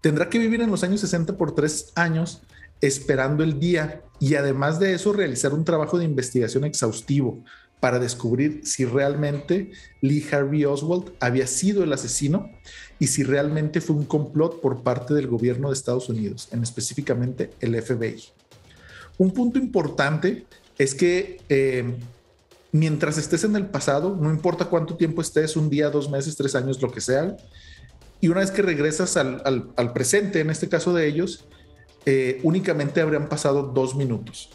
[0.00, 2.42] Tendrá que vivir en los años 60 por tres años
[2.80, 7.42] esperando el día y además de eso realizar un trabajo de investigación exhaustivo
[7.80, 12.50] para descubrir si realmente Lee Harvey Oswald había sido el asesino
[12.98, 17.50] y si realmente fue un complot por parte del gobierno de Estados Unidos, en específicamente
[17.60, 18.24] el FBI.
[19.18, 21.94] Un punto importante es que eh,
[22.72, 26.54] mientras estés en el pasado, no importa cuánto tiempo estés, un día, dos meses, tres
[26.56, 27.36] años, lo que sea,
[28.20, 31.44] y una vez que regresas al, al presente, en este caso de ellos,
[32.06, 34.50] eh, únicamente habrían pasado dos minutos.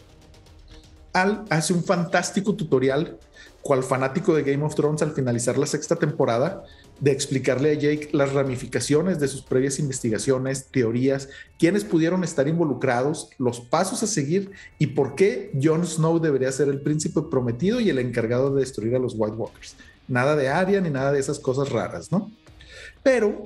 [1.14, 3.20] Al hace un fantástico tutorial,
[3.62, 6.64] cual fanático de Game of Thrones al finalizar la sexta temporada,
[7.00, 11.30] de explicarle a Jake las ramificaciones de sus previas investigaciones, teorías,
[11.60, 16.70] quiénes pudieron estar involucrados, los pasos a seguir y por qué Jon Snow debería ser
[16.70, 19.76] el príncipe prometido y el encargado de destruir a los White Walkers.
[20.08, 22.32] Nada de Arya ni nada de esas cosas raras, ¿no?
[23.02, 23.46] Pero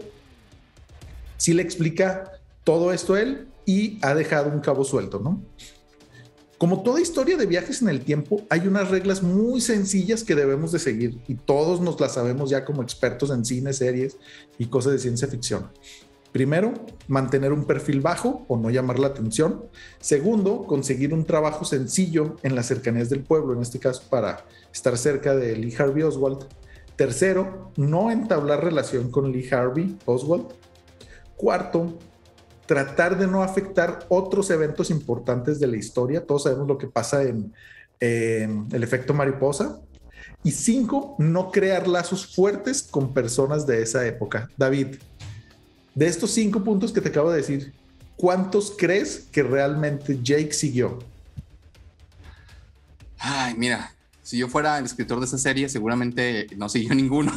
[1.38, 2.32] sí le explica
[2.64, 5.44] todo esto a él y ha dejado un cabo suelto, ¿no?
[6.58, 10.72] Como toda historia de viajes en el tiempo, hay unas reglas muy sencillas que debemos
[10.72, 14.18] de seguir y todos nos las sabemos ya como expertos en cine, series
[14.58, 15.70] y cosas de ciencia ficción.
[16.32, 16.74] Primero,
[17.08, 19.66] mantener un perfil bajo o no llamar la atención.
[20.00, 24.98] Segundo, conseguir un trabajo sencillo en las cercanías del pueblo, en este caso para estar
[24.98, 26.46] cerca de Lee Harvey Oswald.
[26.96, 30.48] Tercero, no entablar relación con Lee Harvey Oswald.
[31.36, 32.00] Cuarto,
[32.68, 36.26] tratar de no afectar otros eventos importantes de la historia.
[36.26, 37.54] Todos sabemos lo que pasa en,
[38.00, 39.80] el efecto mariposa.
[40.44, 44.50] Y cinco, no crear lazos fuertes con personas de esa época.
[44.56, 44.98] David,
[45.96, 47.74] de estos cinco puntos que te acabo de decir,
[48.16, 51.00] ¿cuántos crees que realmente Jake siguió?
[53.18, 57.32] Ay, mira, si yo fuera el escritor de esa serie, seguramente no siguió ninguno.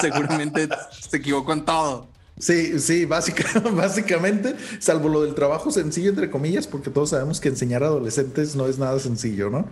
[0.00, 2.08] seguramente se equivocó en todo.
[2.40, 3.04] Sí, sí,
[3.74, 8.56] básicamente, salvo lo del trabajo sencillo, entre comillas, porque todos sabemos que enseñar a adolescentes
[8.56, 9.68] no es nada sencillo, ¿no?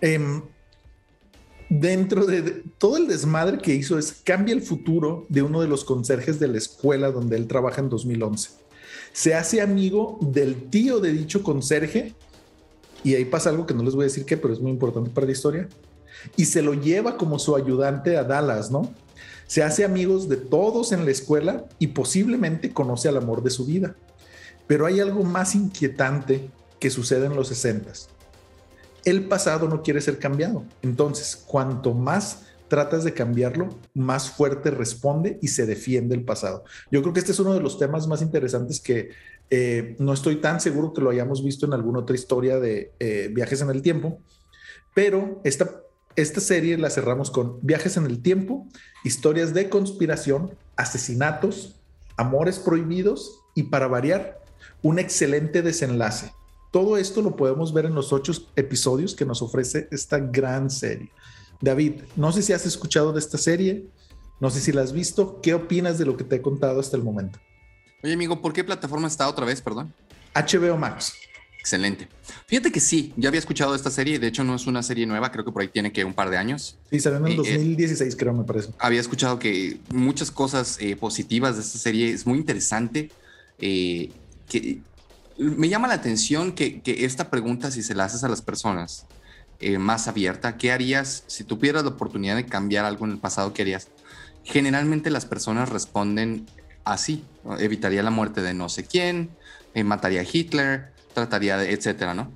[0.00, 0.42] Em,
[1.68, 5.84] dentro de, todo el desmadre que hizo es cambia el futuro de uno de los
[5.84, 8.50] conserjes de la escuela donde él trabaja en 2011.
[9.12, 12.14] Se hace amigo del tío de dicho conserje
[13.02, 15.10] y ahí pasa algo que no les voy a decir qué, pero es muy importante
[15.10, 15.68] para la historia.
[16.36, 18.92] Y se lo lleva como su ayudante a Dallas, ¿no?
[19.50, 23.66] Se hace amigos de todos en la escuela y posiblemente conoce al amor de su
[23.66, 23.96] vida.
[24.68, 27.90] Pero hay algo más inquietante que sucede en los 60.
[29.04, 30.62] El pasado no quiere ser cambiado.
[30.82, 36.62] Entonces, cuanto más tratas de cambiarlo, más fuerte responde y se defiende el pasado.
[36.92, 39.10] Yo creo que este es uno de los temas más interesantes que
[39.50, 43.28] eh, no estoy tan seguro que lo hayamos visto en alguna otra historia de eh,
[43.32, 44.20] viajes en el tiempo,
[44.94, 45.82] pero esta
[46.16, 48.66] esta serie la cerramos con viajes en el tiempo,
[49.04, 51.76] historias de conspiración, asesinatos,
[52.16, 54.40] amores prohibidos y para variar,
[54.82, 56.32] un excelente desenlace.
[56.72, 61.10] Todo esto lo podemos ver en los ocho episodios que nos ofrece esta gran serie.
[61.60, 63.86] David, no sé si has escuchado de esta serie,
[64.40, 66.96] no sé si la has visto, ¿qué opinas de lo que te he contado hasta
[66.96, 67.38] el momento?
[68.02, 69.92] Oye amigo, ¿por qué plataforma está otra vez, perdón?
[70.34, 71.12] HBO Max.
[71.60, 72.08] Excelente.
[72.46, 75.30] Fíjate que sí, ya había escuchado esta serie, de hecho no es una serie nueva,
[75.30, 76.78] creo que por ahí tiene que un par de años.
[76.90, 78.70] Sí, salió en el 2016 eh, creo, me parece.
[78.78, 83.10] Había escuchado que muchas cosas eh, positivas de esta serie, es muy interesante,
[83.58, 84.10] eh,
[84.48, 84.80] que
[85.36, 89.06] me llama la atención que, esta pregunta, si se la haces a las personas
[89.78, 93.52] más abierta, ¿qué harías si tuvieras la oportunidad de cambiar algo en el pasado?
[93.52, 93.88] ¿Qué harías?
[94.42, 96.46] Generalmente las personas responden
[96.84, 97.22] así,
[97.58, 99.30] evitaría la muerte de no sé quién,
[99.84, 102.32] mataría a Hitler, trataría de, etcétera, ¿no?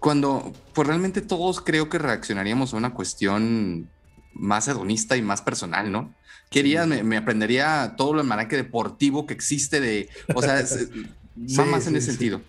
[0.00, 3.88] Cuando, pues realmente todos creo que reaccionaríamos a una cuestión
[4.34, 6.14] más hedonista y más personal, ¿no?
[6.50, 10.62] Quería, me, aprendería todo el maraque deportivo que existe de, o sea,
[11.58, 12.42] va más en ese sentido.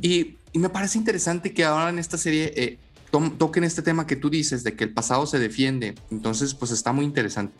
[0.00, 2.78] y, me parece interesante que ahora en esta serie eh,
[3.38, 5.94] toquen este tema que tú dices de que el pasado se defiende.
[6.10, 7.52] Entonces, pues está muy interesante.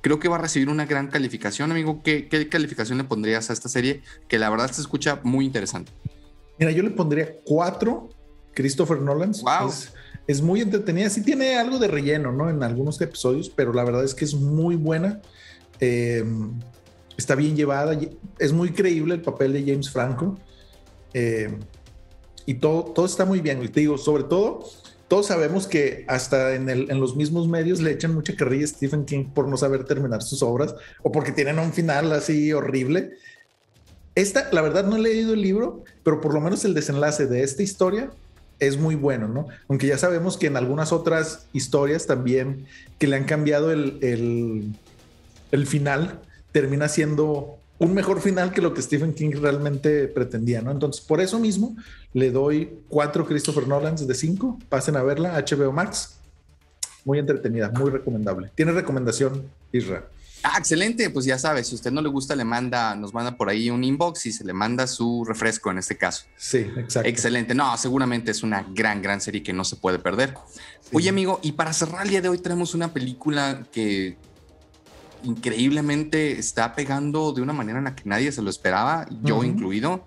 [0.00, 2.02] Creo que va a recibir una gran calificación, amigo.
[2.04, 4.02] ¿Qué, qué calificación le pondrías a esta serie?
[4.28, 5.90] Que la verdad se escucha muy interesante.
[6.58, 8.08] Mira, yo le pondría cuatro
[8.54, 9.32] Christopher Nolan.
[10.26, 11.08] Es, muy entretenida.
[11.10, 12.50] Sí tiene algo de relleno, ¿no?
[12.50, 15.20] En algunos episodios, pero la verdad es que es muy buena.
[15.78, 16.52] Em,
[17.16, 17.96] está bien llevada.
[18.38, 20.36] Es muy creíble el papel de James Franco.
[21.12, 21.60] Em,
[22.46, 23.62] y todo, todo está muy bien.
[23.62, 24.64] Y te digo, sobre todo,
[25.06, 29.04] todos sabemos que hasta en, en, los mismos medios le echan mucha carrilla a Stephen
[29.04, 33.12] King por no saber terminar sus obras o porque tienen un final así horrible.
[34.16, 37.42] Esta, la verdad, no he leído el libro, pero por lo menos el desenlace de
[37.42, 38.10] esta historia
[38.58, 39.46] es muy bueno, ¿no?
[39.68, 42.64] Aunque ya sabemos que en algunas otras historias también
[42.98, 43.98] que le han cambiado el,
[45.50, 50.70] el, final, termina siendo un mejor final que lo que Stephen King realmente pretendía, ¿no?
[50.70, 51.76] Entonces, por eso mismo
[52.14, 54.58] le doy cuatro Christopher Nolans de cinco.
[54.70, 56.16] Pasen a verla, HBO Max.
[57.04, 58.50] Muy entretenida, muy recomendable.
[58.54, 60.04] Tiene recomendación, Israel.
[60.48, 61.10] Ah, excelente.
[61.10, 63.68] Pues ya sabes, si a usted no le gusta, le manda, nos manda por ahí
[63.68, 66.24] un inbox y se le manda su refresco en este caso.
[66.36, 67.08] Sí, exacto.
[67.08, 67.52] Excelente.
[67.54, 70.34] No, seguramente es una gran, gran serie que no se puede perder.
[70.92, 74.16] Oye, amigo, y para cerrar el día de hoy tenemos una película que
[75.24, 80.06] increíblemente está pegando de una manera en la que nadie se lo esperaba, yo incluido.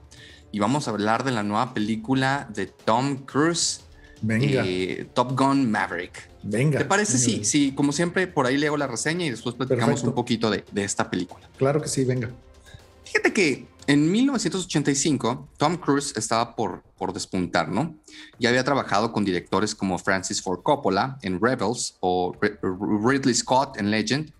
[0.52, 3.82] y vamos a hablar de la nueva película de Tom Cruise,
[4.22, 4.64] Venga.
[4.66, 6.29] eh, Top Gun Maverick.
[6.44, 6.80] Venga.
[6.80, 7.18] ¿Te parece?
[7.18, 7.46] Sí, venga.
[7.46, 10.10] sí, como siempre, por ahí leo la reseña y después platicamos Perfecto.
[10.10, 11.50] un poquito de, de esta película.
[11.58, 12.30] Claro que sí, venga.
[13.04, 17.96] Fíjate que en 1985 Tom Cruise estaba por, por despuntar, ¿no?
[18.40, 22.58] Ya había trabajado con directores como Francis Ford Coppola en Rebels o Ri-
[23.04, 24.32] Ridley Scott en Legend,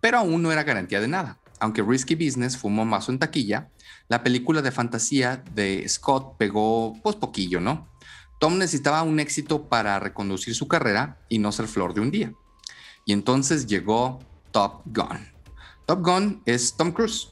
[0.00, 1.38] pero aún no era garantía de nada.
[1.60, 3.68] Aunque Risky Business fue un momazo en taquilla,
[4.08, 7.88] la película de fantasía de Scott pegó pues poquillo, ¿no?
[8.42, 12.32] Tom necesitaba un éxito para reconducir su carrera y no ser flor de un día.
[13.04, 14.18] Y entonces llegó
[14.50, 15.28] Top Gun.
[15.86, 17.28] Top Gun es Tom Cruise.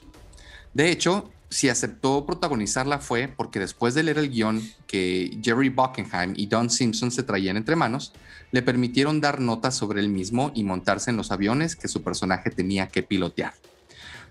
[0.73, 6.35] De hecho, si aceptó protagonizarla fue porque después de leer el guion que Jerry Buckenheim
[6.37, 8.13] y Don Simpson se traían entre manos,
[8.53, 12.51] le permitieron dar notas sobre él mismo y montarse en los aviones que su personaje
[12.51, 13.55] tenía que pilotear.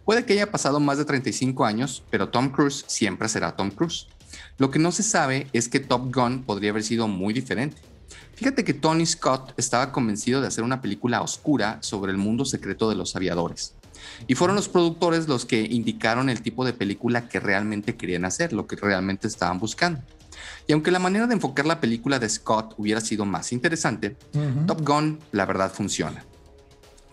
[0.05, 4.07] Puede que haya pasado más de 35 años, pero Tom Cruise siempre será Tom Cruise.
[4.59, 7.77] Lo que no se sabe es que Top Gun podría haber sido muy diferente.
[8.35, 12.89] Fíjate que Tony Scott estaba convencido de hacer una película oscura sobre el mundo secreto
[12.89, 13.73] de los aviadores.
[14.27, 18.51] Y fueron los productores los que indicaron el tipo de película que realmente querían hacer,
[18.51, 20.01] lo que realmente estaban buscando.
[20.67, 24.17] Y aunque la manera de enfocar la película de Scott hubiera sido más interesante.
[24.67, 26.25] Top Gun la verdad funciona.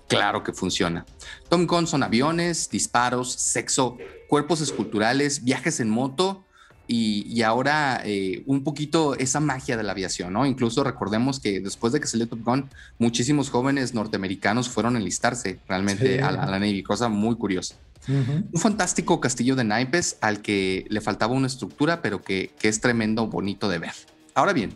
[0.09, 1.07] Claro que funciona.
[1.49, 6.46] Top Gun son aviones, disparos, sexo, cuerpos esculturales, viajes en moto
[6.89, 10.47] y, y ahora eh, un poquito esa magia de la aviación, ¿no?
[10.47, 15.59] Incluso recordemos que después de que salió Top Gun, muchísimos jóvenes norteamericanos fueron a enlistarse
[15.69, 16.23] realmente Sí.
[16.23, 17.75] a, la, a la Navy, cosa muy curiosa.
[18.09, 22.81] Un fantástico castillo de naipes al que le faltaba una estructura, pero que, que es
[22.81, 23.95] tremendo, bonito de ver.
[24.35, 24.73] Ahora bien,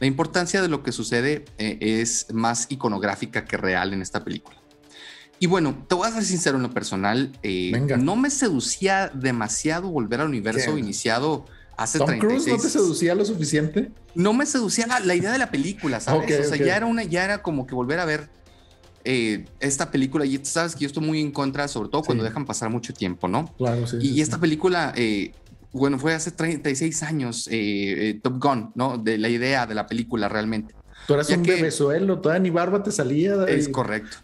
[0.00, 4.56] la importancia de lo que sucede eh, es más iconográfica que real en esta película.
[5.42, 7.96] Y bueno, te voy a ser sincero en lo personal, eh, Venga.
[7.96, 10.78] no me seducía demasiado volver al universo ¿Qué?
[10.80, 13.90] iniciado hace Tom 36 Cruise no te seducía lo suficiente.
[14.14, 16.46] no me seducía la, la idea de la película, ¿sabes?
[16.46, 18.28] O sea, ya era una, ya era como que volver a ver
[19.02, 20.24] eh, esta película.
[20.24, 22.28] Y sabes que yo estoy muy en contra, sobre todo cuando Sí.
[22.30, 23.52] dejan pasar mucho tiempo, ¿no?
[23.58, 23.96] Claro, sí.
[24.00, 24.40] Y, sí, esta sí.
[24.42, 25.32] película, eh,
[25.72, 28.96] bueno, fue hace 36 años, eh, eh, Top Gun, ¿no?
[28.96, 30.72] De la idea de la película realmente.
[31.08, 33.44] Tú eras ya un que- bebezuelo, toda ni barba te salía.
[33.48, 34.18] Es correcto.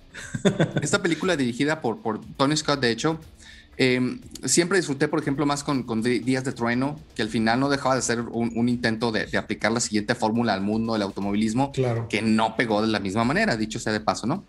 [0.83, 3.19] Esta película dirigida por, por Tony Scott, de hecho,
[3.81, 7.61] eh, siempre disfruté, por ejemplo, más con, con Dí- Días de Trueno, que al final
[7.61, 10.95] no dejaba de ser un, un intento de, de aplicar la siguiente fórmula al mundo
[10.95, 12.09] del automovilismo, Claro.
[12.09, 14.45] que no pegó de la misma manera, dicho sea de paso, ¿no?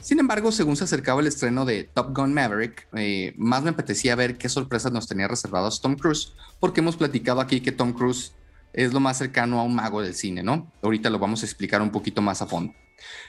[0.00, 4.14] Sin embargo, según se acercaba el estreno de Top Gun Maverick, eh, más me apetecía
[4.14, 8.34] ver qué sorpresas nos tenía reservados Tom Cruise, porque hemos platicado aquí que Tom Cruise
[8.72, 10.70] es lo más cercano a un mago del cine, ¿no?
[10.82, 12.72] Ahorita lo vamos a explicar un poquito más a fondo.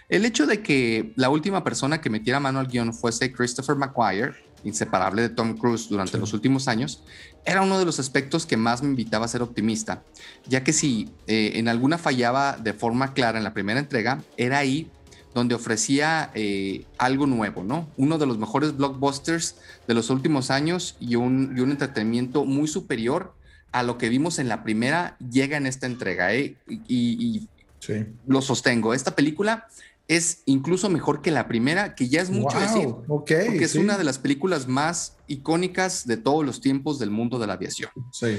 [0.09, 4.33] El hecho de que la última persona que metiera mano al guion fuese Christopher McQuire,
[4.63, 6.17] inseparable de Tom Cruise durante Sí.
[6.19, 7.03] los últimos años,
[7.45, 10.03] era uno de los aspectos que más me invitaba a ser optimista,
[10.47, 14.57] ya que si eh, en alguna fallaba de forma clara en la primera entrega, era
[14.59, 14.89] ahí
[15.35, 17.89] donde ofrecía eh, algo nuevo, ¿no?
[17.97, 19.57] Uno de los mejores blockbusters
[19.87, 23.35] de los últimos años y un, y un entretenimiento muy superior
[23.71, 26.55] a lo que vimos en la primera llega en esta entrega, ¿eh?
[26.67, 27.49] Y, y
[27.85, 28.05] Sí.
[28.27, 29.67] lo sostengo, esta película
[30.07, 33.31] es incluso mejor que la primera, que ya es mucho Wow, decir, Ok.
[33.47, 33.79] porque es sí.
[33.79, 37.89] una de las películas más icónicas de todos los tiempos del mundo de la aviación.
[38.11, 38.37] Sí.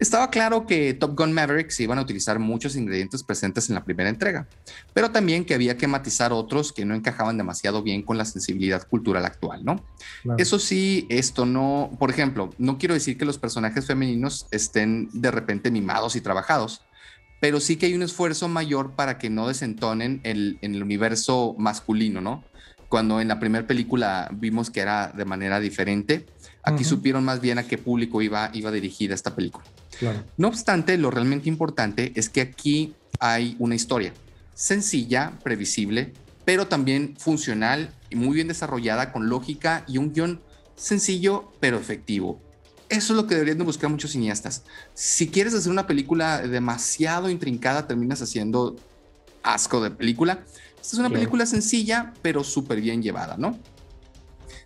[0.00, 3.84] Estaba claro que Top Gun Maverick se iban a utilizar muchos ingredientes presentes en la
[3.84, 4.48] primera entrega,
[4.92, 8.86] pero también que había que matizar otros que no encajaban demasiado bien con la sensibilidad
[8.88, 9.84] cultural actual, ¿no?
[10.24, 10.36] claro.
[10.42, 15.30] Eso sí, esto no, por ejemplo, no quiero decir que los personajes femeninos estén de
[15.30, 16.82] repente mimados y trabajados,
[17.40, 21.54] pero sí que hay un esfuerzo mayor para que no desentonen el, en el universo
[21.58, 22.44] masculino, ¿no?
[22.88, 26.26] Cuando en la primera película vimos que era de manera diferente,
[26.62, 29.64] aquí supieron más bien a qué público iba, iba dirigida esta película.
[29.98, 30.22] Claro.
[30.36, 34.12] No obstante, lo realmente importante es que aquí hay una historia
[34.54, 36.12] sencilla, previsible,
[36.44, 40.40] pero también funcional y muy bien desarrollada con lógica y un guion
[40.76, 42.40] sencillo pero efectivo.
[42.88, 44.62] Eso es lo que deberían de buscar muchos cineastas.
[44.94, 48.76] Si quieres hacer una película demasiado intrincada, terminas haciendo
[49.42, 50.44] asco de película.
[50.76, 51.14] Esta es una Claro.
[51.14, 53.58] película sencilla, pero súper bien llevada, ¿no?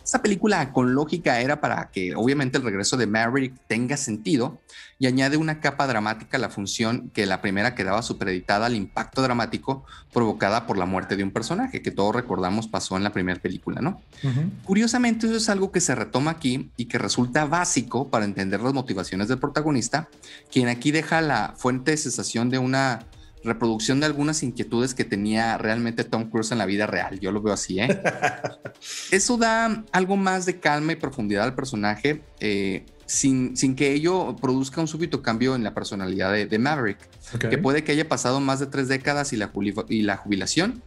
[0.09, 4.59] Esta película con lógica era para que obviamente el regreso de Maverick tenga sentido
[4.97, 9.21] y añade una capa dramática a la función que la primera quedaba supereditada al impacto
[9.21, 13.39] dramático provocada por la muerte de un personaje, que todos recordamos pasó en la primera
[13.39, 14.01] película, ¿no?
[14.65, 18.73] Curiosamente, eso es algo que se retoma aquí y que resulta básico para entender las
[18.73, 20.09] motivaciones del protagonista,
[20.51, 23.05] quien aquí deja la fuente de sensación de una
[23.43, 27.19] reproducción de algunas inquietudes que tenía realmente Tom Cruise en la vida real.
[27.19, 28.01] Yo lo veo así, ¿eh?
[29.11, 32.21] Eso da algo más de calma y profundidad al personaje.
[32.39, 36.99] eh, sin, sin que ello produzca un súbito cambio en la personalidad de, Maverick,
[37.39, 39.51] que puede que haya pasado más de tres décadas y la,
[39.89, 40.83] y la jubilación,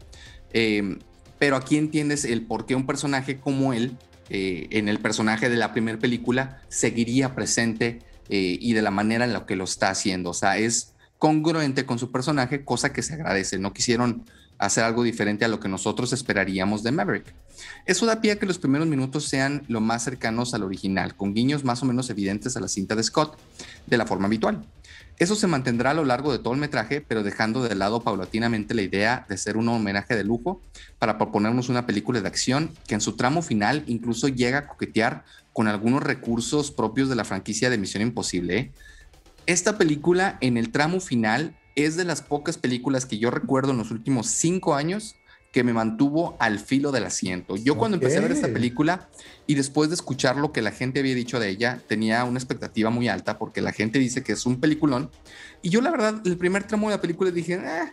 [0.52, 1.00] em,
[1.40, 3.96] pero aquí entiendes el por qué un personaje como él,
[4.30, 7.98] eh, en el personaje de la primera película, seguiría presente
[8.28, 10.30] eh, y de la manera en la que lo está haciendo.
[10.30, 10.91] O sea, es
[11.22, 13.56] congruente con su personaje, cosa que se agradece.
[13.56, 14.24] No quisieron
[14.58, 17.32] hacer algo diferente a lo que nosotros esperaríamos de Maverick.
[17.86, 21.32] Eso da pie a que los primeros minutos sean lo más cercanos al original, con
[21.32, 23.38] guiños más o menos evidentes a la cinta de Scott,
[23.86, 24.66] de la forma habitual.
[25.16, 28.74] Eso se mantendrá a lo largo de todo el metraje, pero dejando de lado paulatinamente
[28.74, 30.60] la idea de ser un homenaje de lujo
[30.98, 35.24] para proponernos una película de acción que en su tramo final incluso llega a coquetear
[35.52, 38.58] con algunos recursos propios de la franquicia de Misión Imposible.
[38.58, 38.72] ¿eh?
[39.46, 43.78] Esta película en el tramo final es de las pocas películas que yo recuerdo en
[43.78, 45.16] los últimos cinco años
[45.52, 47.56] que me mantuvo al filo del asiento.
[47.56, 49.08] Yo cuando empecé a ver esta película
[49.46, 52.88] y después de escuchar lo que la gente había dicho de ella, tenía una expectativa
[52.88, 55.10] muy alta porque la gente dice que es un peliculón.
[55.60, 57.92] Y yo la verdad, el primer tramo de la película dije, eh,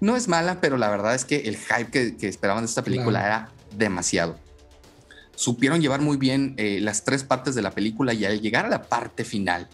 [0.00, 3.26] no es mala, pero la verdad es que el hype que, esperaban de esta película
[3.26, 4.38] era demasiado.
[5.34, 8.68] Supieron llevar muy bien eh, las tres partes de la película y al llegar a
[8.68, 9.68] la parte final,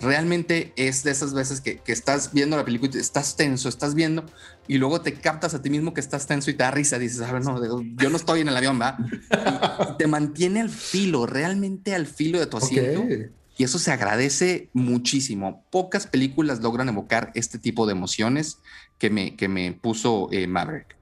[0.00, 4.24] realmente es de esas veces que, estás viendo la película y estás tenso, estás viendo
[4.66, 6.98] y luego te captas a ti mismo que estás tenso y te da risa.
[6.98, 7.60] Dices, a ver, no,
[7.96, 8.96] yo no estoy en el avión, va.
[9.90, 13.04] Y, te mantiene al filo, realmente al filo de tu asiento.
[13.56, 15.64] Y eso se agradece muchísimo.
[15.70, 18.58] Pocas películas logran evocar este tipo de emociones
[18.98, 20.96] que me, que me puso eh, Maverick.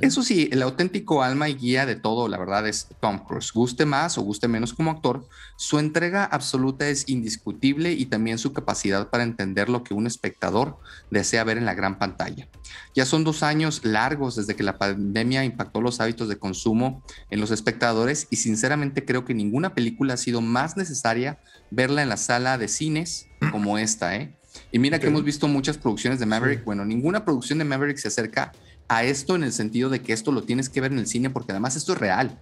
[0.00, 3.52] Eso sí, el auténtico alma y guía de todo, la verdad, es Tom Cruise.
[3.52, 8.52] Guste más o guste menos como actor, su entrega absoluta es indiscutible y también su
[8.52, 10.78] capacidad para entender lo que un espectador
[11.10, 12.48] desea ver en la gran pantalla.
[12.94, 17.40] Ya son dos años largos desde que la pandemia impactó los hábitos de consumo en
[17.40, 21.38] los espectadores y sinceramente creo que ninguna película ha sido más necesaria
[21.70, 24.36] verla en la sala de cines como esta, ¿eh?
[24.72, 26.64] Y mira que hemos visto muchas producciones de Maverick.
[26.64, 28.52] Bueno, ninguna producción de Maverick se acerca
[28.88, 31.30] a esto en el sentido de que esto lo tienes que ver en el cine
[31.30, 32.38] porque además esto es real.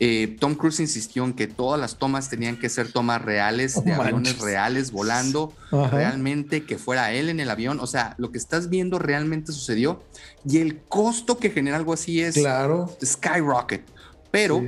[0.00, 3.92] Eh, Tom Cruise insistió en que todas las tomas tenían que ser tomas reales, de
[3.92, 7.80] aviones reales volando, realmente que fuera él en el avión.
[7.80, 10.02] O sea, lo que estás viendo realmente sucedió
[10.48, 12.96] y el costo que genera algo así es claro.
[13.04, 13.82] skyrocket.
[14.30, 14.62] Pero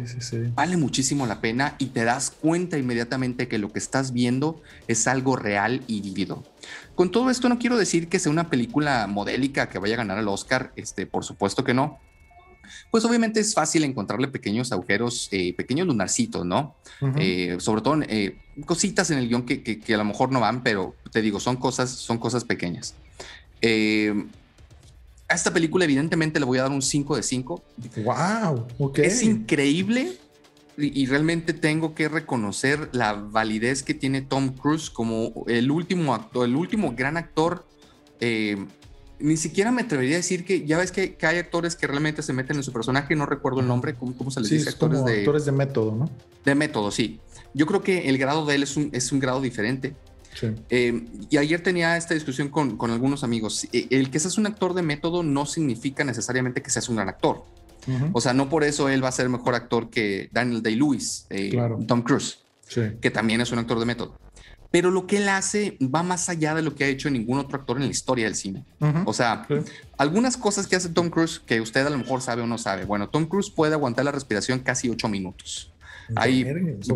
[0.55, 5.07] vale muchísimo la pena y te das cuenta inmediatamente que lo que estás viendo es
[5.07, 6.43] algo real y vivido.
[7.01, 10.19] Con todo esto no quiero decir que sea una película modélica que vaya a ganar
[10.19, 11.99] el Oscar, este, por supuesto que no.
[12.91, 16.77] Pues obviamente es fácil encontrarle pequeños agujeros, eh, pequeños lunarcitos, ¿no?
[17.17, 18.37] Eh, sobre todo eh,
[18.67, 21.57] cositas en el guion que, que, a lo mejor no van, pero te digo, son
[21.57, 22.95] cosas, son cosas pequeñas.
[23.63, 27.63] a esta película evidentemente le voy a dar un 5 de 5.
[28.05, 28.67] ¡Wow!
[28.79, 28.99] Ok.
[28.99, 30.19] Es increíble
[30.77, 36.47] y realmente tengo que reconocer la validez que tiene Tom Cruise como el último actor,
[36.47, 37.67] el último gran actor.
[38.21, 38.57] Eh,
[39.19, 42.33] ni siquiera me atrevería a decir que ya ves que, hay actores que realmente se
[42.33, 44.71] meten en su personaje, no recuerdo el nombre, ¿cómo, cómo se les dice?
[44.71, 46.11] Actores de, actores de método, ¿no?
[46.45, 47.21] De método, sí.
[47.53, 49.95] Yo creo que el grado de él es un, es un grado diferente.
[50.35, 50.49] Sí.
[50.71, 53.69] Eh, y ayer tenía esta discusión con, con algunos amigos.
[53.73, 57.09] Eh, el que seas un actor de método no significa necesariamente que seas un gran
[57.09, 57.45] actor.
[58.13, 61.57] O sea, no por eso él va a ser mejor actor que Daniel Day-Lewis, eh,
[61.87, 62.39] Tom Cruise,
[63.01, 64.15] que también es un actor de método.
[64.71, 67.59] Pero lo que él hace va más allá de lo que ha hecho ningún otro
[67.59, 68.65] actor en la historia del cine.
[69.05, 69.47] O sea,
[69.99, 72.85] algunas cosas que hace Tom Cruise que usted a lo mejor sabe o no sabe.
[72.85, 75.73] Bueno, Tom Cruise puede aguantar la respiración casi ocho minutos.
[76.17, 76.45] Hay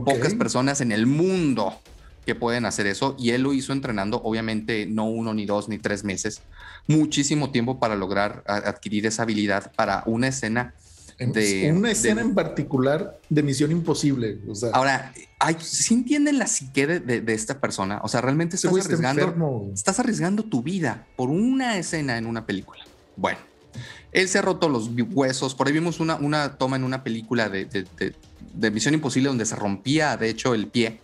[0.04, 1.80] pocas personas en el mundo
[2.24, 5.78] que pueden hacer eso y él lo hizo entrenando, obviamente no uno, ni dos, ni
[5.78, 6.42] tres meses,
[6.86, 10.74] muchísimo tiempo para lograr adquirir esa habilidad para una escena
[11.18, 11.72] de...
[11.72, 14.38] Una escena en particular de Misión Imposible.
[14.72, 15.12] Ahora,
[15.60, 20.62] si entienden la psique de, esta persona, o sea, realmente estás arriesgando, estás arriesgando tu
[20.62, 22.84] vida por una escena en una película.
[23.16, 23.38] Bueno,
[24.12, 27.48] él se ha roto los huesos, por ahí vimos una, una toma en una película
[27.48, 27.66] de,
[28.54, 31.00] de Misión Imposible donde se rompía, de hecho, el pie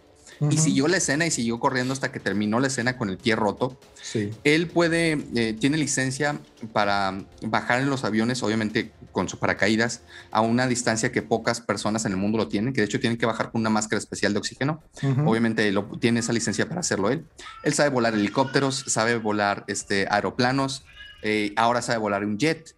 [0.49, 3.37] y siguió la escena y siguió corriendo hasta que terminó la escena con el pie
[3.37, 3.79] roto.
[4.01, 4.31] Sí.
[4.45, 6.39] Él puede, eh, tiene licencia
[6.73, 12.07] para bajar en los aviones, obviamente con su paracaídas, a una distancia que pocas personas
[12.07, 14.33] en el mundo lo tienen, que de hecho tienen que bajar con una máscara especial
[14.33, 14.83] de oxígeno.
[15.27, 17.27] Obviamente lo, tiene esa licencia para hacerlo él.
[17.63, 20.85] Él sabe volar helicópteros, sabe volar este, aeroplanos,
[21.23, 22.75] eh, ahora sabe volar un jet.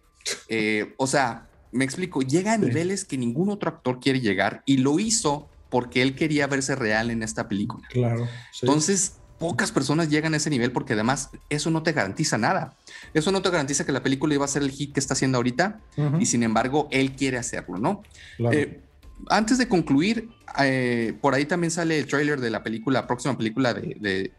[0.49, 4.77] Eh, o sea, me explico, llega a niveles que ningún otro actor quiere llegar y
[4.77, 7.87] lo hizo porque él quería verse real en esta película.
[7.89, 8.27] Claro.
[8.61, 12.77] Entonces, pocas personas llegan a ese nivel porque además eso no te garantiza nada.
[13.15, 15.39] Eso no te garantiza que la película iba a ser el hit que está haciendo
[15.39, 15.79] ahorita
[16.19, 18.03] y sin embargo él quiere hacerlo, ¿no?
[18.51, 18.81] Eh,
[19.29, 23.73] antes de concluir, eh, por ahí también sale el trailer de la película, próxima película
[23.73, 24.31] de,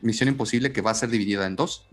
[0.00, 1.86] Misión Imposible, que va a ser dividida en dos.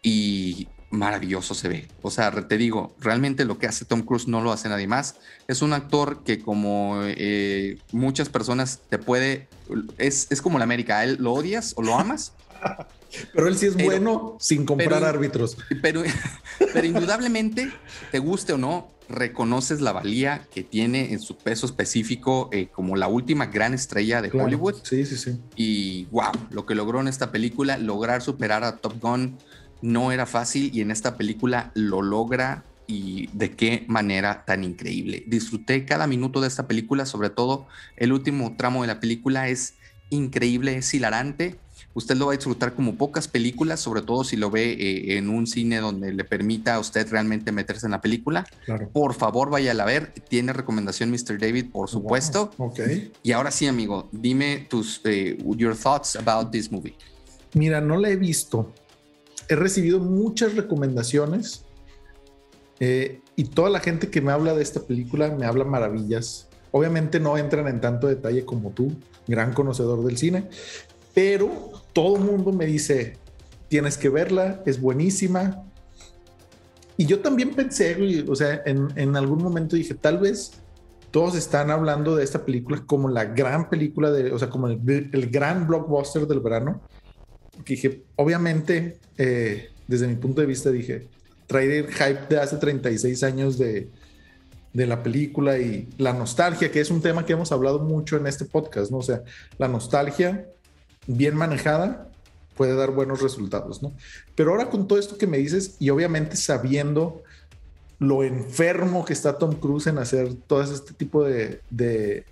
[0.00, 1.88] Y maravilloso se ve.
[2.02, 5.16] O sea, te digo, realmente lo que hace Tom Cruise no lo hace nadie más.
[5.48, 9.48] Es un actor que como eh, muchas personas te puede...
[9.98, 12.34] Es, es como la América, él lo odias o lo amas.
[13.34, 15.56] Pero él sí es bueno sin comprar árbitros.
[15.82, 16.02] Pero,
[16.72, 17.70] pero indudablemente,
[18.10, 22.96] te guste o no, reconoces la valía que tiene en su peso específico eh, como
[22.96, 24.76] la última gran estrella de Hollywood.
[24.82, 25.38] Sí, sí, sí.
[25.56, 29.36] Y wow, lo que logró en esta película, lograr superar a Top Gun
[29.82, 35.24] no era fácil y en esta película lo logra y de qué manera tan increíble.
[35.26, 37.66] Disfruté cada minuto de esta película, sobre todo
[37.96, 39.74] el último tramo de la película es
[40.10, 41.58] increíble, es hilarante
[41.94, 45.28] usted lo va a disfrutar como pocas películas, sobre todo si lo ve eh, en
[45.28, 48.46] un cine donde le permita a usted realmente meterse en la película.
[48.92, 50.12] Por favor, vaya a ver.
[50.28, 51.38] Tiene recomendación Mr.
[51.38, 52.50] David, por supuesto.
[53.22, 56.94] Y ahora sí, amigo, dime tus eh, your thoughts about this movie.
[57.54, 58.72] Mira, no la he visto.
[59.52, 61.66] He recibido muchas recomendaciones
[62.80, 66.48] eh, y toda la gente que me habla de esta película me habla maravillas.
[66.70, 68.96] Obviamente no entran en tanto detalle como tú,
[69.28, 70.48] gran conocedor del cine,
[71.12, 71.50] pero
[71.92, 73.18] todo el mundo me dice,
[73.68, 75.64] tienes que verla, es buenísima.
[76.96, 80.52] Y yo también pensé, o sea, en, algún momento dije, tal vez
[81.10, 85.30] todos están hablando de esta película como la gran película de, o sea, como el,
[85.30, 86.80] gran blockbuster del verano.
[87.64, 91.06] Que dije, obviamente, eh, desde mi punto de vista, dije,
[91.46, 93.88] trae el hype de hace 36 años de,
[94.72, 98.26] de la película y la nostalgia, que es un tema que hemos hablado mucho en
[98.26, 98.98] este podcast, ¿no?
[98.98, 99.22] O sea,
[99.58, 100.46] la nostalgia
[101.06, 102.08] bien manejada
[102.56, 103.92] puede dar buenos resultados, ¿no?
[104.34, 107.22] Pero ahora con todo esto que me dices y obviamente sabiendo
[107.98, 112.24] lo enfermo que está Tom Cruise en hacer todo este tipo de,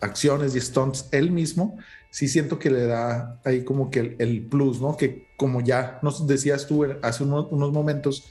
[0.00, 1.78] acciones y stunts él mismo,
[2.14, 4.96] sí siento que le da ahí como que el, plus, ¿no?
[4.96, 8.22] Que como ya nos decías tú hace unos, unos momentos,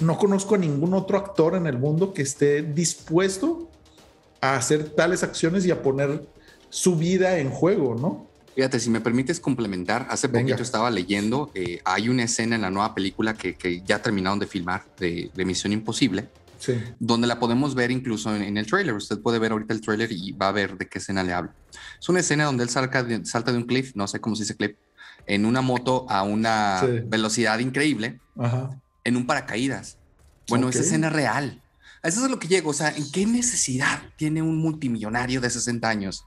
[0.00, 3.68] no conozco a ningún otro actor en el mundo que esté dispuesto
[4.40, 6.28] a hacer tales acciones y a poner
[6.70, 8.28] su vida en juego, ¿no?
[8.54, 12.70] Fíjate, si me permites complementar, hace poquito estaba leyendo, eh, hay una escena en la
[12.70, 16.28] nueva película que, ya terminaron de filmar de, Misión Imposible,
[16.98, 18.94] donde la podemos ver incluso en, el trailer.
[18.94, 21.52] Usted puede ver ahorita el trailer y va a ver de qué escena le hablo.
[22.00, 24.42] Es una escena donde él salta de, salta de un cliff, no sé cómo se
[24.42, 24.76] dice cliff,
[25.26, 28.20] en una moto a una velocidad increíble,
[29.04, 29.98] en un paracaídas.
[30.48, 31.62] Bueno, esa escena es real.
[32.02, 32.70] Eso es lo que llego.
[32.70, 36.24] O sea, ¿en qué necesidad tiene un multimillonario de 60 años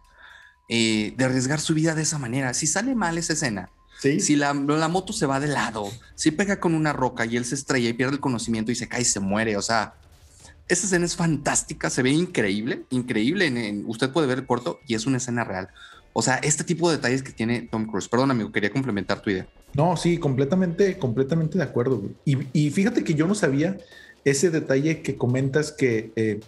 [0.73, 2.53] eh, de arriesgar su vida de esa manera.
[2.53, 3.69] Si sale mal esa escena,
[3.99, 7.55] si la, moto se va de lado, si pega con una roca y él se
[7.55, 9.95] estrella y pierde el conocimiento y se cae y se muere, o sea,
[10.71, 13.45] esa escena es fantástica, se ve increíble, increíble.
[13.47, 15.69] En, usted puede ver el corto y es una escena real.
[16.13, 18.07] O sea, este tipo de detalles que tiene Tom Cruise.
[18.07, 19.47] Perdón, amigo, quería complementar tu idea.
[19.73, 22.01] No, sí, completamente, completamente de acuerdo.
[22.25, 23.77] Y, fíjate que yo no sabía
[24.23, 26.39] ese detalle que comentas que eh,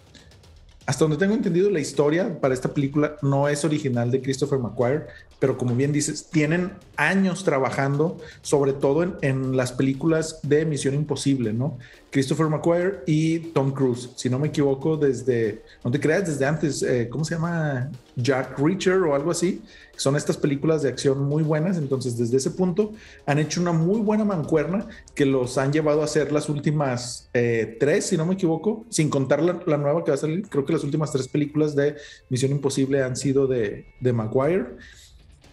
[0.86, 5.04] hasta donde tengo entendido, la historia para esta película no es original de Christopher McQuarrie,
[5.40, 11.54] pero como bien dices, tienen años trabajando, sobre todo en, las películas de Misión Imposible,
[11.54, 11.78] ¿no?
[12.12, 16.84] Christopher McQuarrie y Tom Cruise, si no me equivoco, desde, no te creas, desde antes,
[16.84, 17.90] eh, ¿cómo se llama?
[18.16, 19.62] Jack Reacher o algo así.
[19.96, 22.94] Son estas películas de acción muy buenas, entonces desde ese punto
[23.28, 27.78] han hecho una muy buena mancuerna que los han llevado a hacer las últimas eh,
[27.80, 30.48] tres, si no me equivoco, sin contar la, nueva que va a salir.
[30.50, 31.96] Creo que las últimas tres películas de
[32.30, 34.78] Misión Imposible han sido de, de Maguire.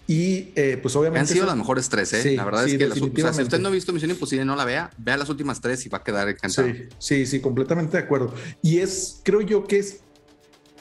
[0.06, 1.20] Y eh, pues obviamente.
[1.20, 2.34] Han sido las mejores tres, ¿eh?
[2.34, 4.64] la verdad es que las, últimas si usted no ha visto Misión Imposible, no la
[4.64, 6.66] vea, vea las últimas tres y va a quedar encantado.
[6.66, 8.34] Sí, sí, sí, completamente de acuerdo.
[8.60, 10.00] Y es, creo yo que es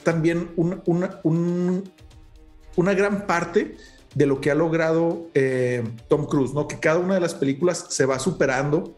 [0.02, 1.20] también una,
[2.76, 3.76] una gran parte
[4.14, 6.66] de lo que ha logrado eh, Tom Cruise, ¿no?
[6.66, 8.96] Que cada una de las películas se va superando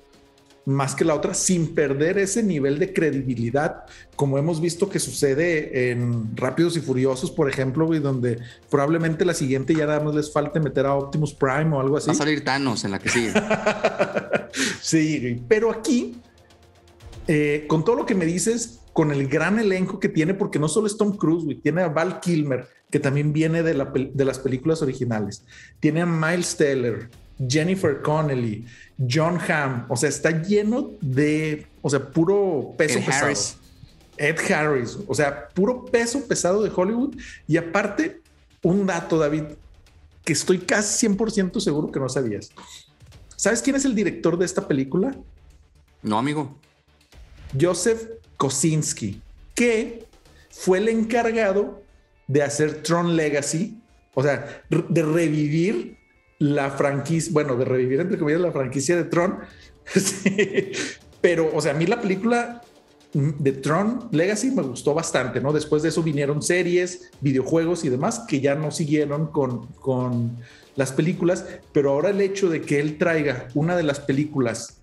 [0.64, 5.91] más que la otra sin perder ese nivel de credibilidad, como hemos visto que sucede
[5.91, 8.39] en Rápidos y Furiosos, por ejemplo, y donde
[8.70, 12.09] probablemente la siguiente ya nada más les falte meter a Optimus Prime o algo así.
[12.09, 13.33] Va a salir Thanos en la que sigue.
[14.81, 16.20] sí, pero aquí,
[17.27, 20.68] eh, con todo lo que me dices, con el gran elenco que tiene, porque no
[20.68, 23.72] solo es Tom Cruise, tiene a Val Kilmer, que también viene de,
[24.12, 25.45] de las películas originales,
[25.80, 27.09] tiene a Miles Teller,
[27.49, 28.66] Jennifer Connelly,
[29.11, 33.24] John Hamm, o sea, está lleno de, o sea, puro peso Ed pesado.
[33.24, 33.57] Harris.
[34.18, 37.16] Ed Harris, o sea, puro peso pesado de Hollywood.
[37.49, 38.20] Y aparte,
[38.62, 39.45] un dato, David,
[40.22, 42.51] que estoy casi 100% seguro que no sabías.
[43.36, 45.16] ¿Sabes quién es el director de esta película?
[46.03, 46.59] No, amigo.
[47.59, 48.03] Joseph
[48.36, 49.22] Kosinski,
[49.55, 50.05] que
[50.51, 51.82] fue el encargado
[52.33, 53.78] de hacer Tron Legacy,
[54.14, 55.99] o sea, de revivir
[56.39, 59.39] la franquicia, bueno, de revivir entre comillas la franquicia de Tron.
[61.20, 62.62] Pero, o sea, a mí la película
[63.12, 65.53] de Tron Legacy me gustó bastante, ¿no?
[65.53, 70.39] Después de eso vinieron series, videojuegos y demás que ya no siguieron con, con
[70.74, 74.78] las películas, pero ahora el hecho de que él traiga una de las películas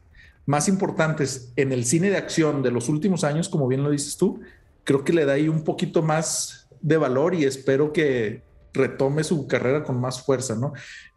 [0.45, 4.18] más importantes en el cine de acción de los últimos años, como bien lo dices
[4.18, 4.39] tú,
[4.84, 9.48] creo que le da ahí un poquito más de valor y espero que retome su
[9.48, 10.74] carrera con más fuerza, ¿no?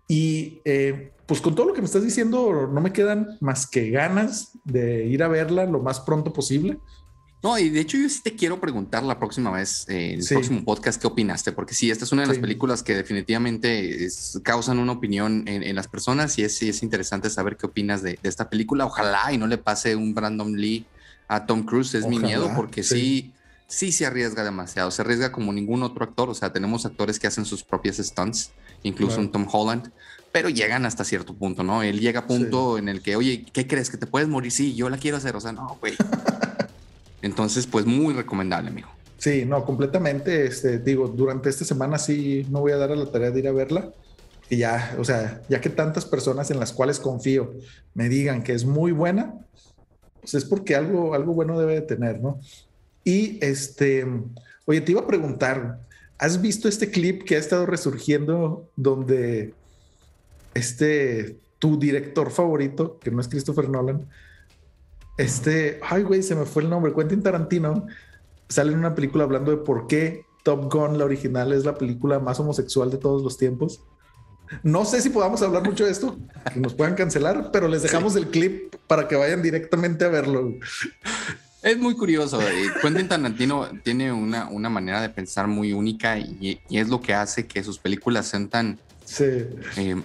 [0.09, 3.91] Y eh, pues con todo lo que me estás diciendo, no me quedan más que
[3.91, 6.79] ganas de ir a verla lo más pronto posible.
[7.43, 10.65] No, y de hecho yo sí te quiero preguntar la próxima vez, en el próximo
[10.65, 11.51] podcast, ¿qué opinaste?
[11.51, 14.07] Porque sí, esta es una de las películas que definitivamente
[14.45, 18.49] causan una opinión en, las personas y es, es interesante saber qué opinas de, esta
[18.49, 18.87] película.
[18.87, 20.87] Ojalá y no le pase un Brandon Lee
[21.27, 22.95] a Tom Cruise, es mi miedo, porque sí.
[22.95, 23.33] sí,
[23.73, 27.47] se arriesga demasiado, se arriesga como ningún otro actor, o sea, tenemos actores que hacen
[27.47, 28.53] sus propias stunts,
[28.83, 29.91] incluso un Tom Holland,
[30.31, 31.83] pero llegan hasta cierto punto, ¿no?
[31.83, 33.89] Él llega a punto en el que, oye, ¿qué crees?
[33.89, 34.53] ¿Que te puedes morir?
[34.53, 35.95] Sí, yo la quiero hacer, o sea, no, güey.
[37.23, 38.89] Entonces, pues muy recomendable, amigo.
[39.17, 40.47] Sí, no, completamente.
[40.47, 43.49] Este, digo, durante esta semana sí no voy a dar a la tarea de ir
[43.49, 43.91] a verla.
[44.51, 47.55] Y ya, o sea, ya que tantas personas en las cuales confío
[47.95, 49.35] me digan que es muy buena,
[50.21, 52.39] pues es porque algo, algo bueno debe de tener, ¿no?
[53.05, 54.07] Y este,
[54.65, 55.81] oye, te iba a preguntar,
[56.19, 59.55] ¿has visto este clip que ha estado resurgiendo donde
[60.55, 64.07] este, tu director favorito, que no es Christopher Nolan,
[65.19, 66.93] este, ay, güey, se me fue el nombre.
[66.95, 67.87] Quentin Tarantino
[68.49, 72.19] sale en una película hablando de por qué Top Gun, la original, es la película
[72.19, 73.83] más homosexual de todos los tiempos.
[74.63, 76.19] No sé si podamos hablar mucho de esto,
[76.53, 80.55] que nos puedan cancelar, pero les dejamos el clip para que vayan directamente a verlo.
[81.63, 82.43] Es muy curioso.
[82.43, 87.15] Eh, Quentin Tarantino tiene una, una manera de pensar muy única y, es lo que
[87.15, 89.25] hace que sus películas sean tan sí.
[89.77, 90.03] Eh,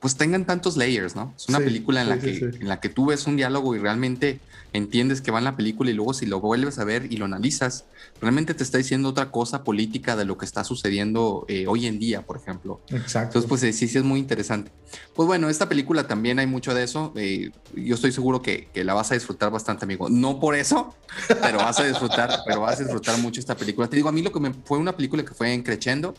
[0.00, 1.32] pues tengan tantos layers, ¿no?
[1.36, 4.40] Es una película en la, que, en la que tú ves un diálogo y realmente
[4.72, 7.24] entiendes que va en la película y luego si lo vuelves a ver y lo
[7.24, 7.84] analizas,
[8.20, 11.98] realmente te está diciendo otra cosa política de lo que está sucediendo eh, hoy en
[11.98, 12.80] día, por ejemplo.
[12.90, 13.38] Exacto.
[13.38, 14.70] Entonces, pues sí, sí es muy interesante.
[15.14, 17.12] Pues bueno, esta película también hay mucho de eso.
[17.16, 20.08] Eh, yo estoy seguro que, que, la vas a disfrutar bastante, amigo.
[20.10, 20.94] No por eso,
[21.42, 23.88] pero vas a disfrutar, pero vas a disfrutar mucho esta película.
[23.88, 26.14] Te digo, a mí lo que me fue una película que fue en creciendo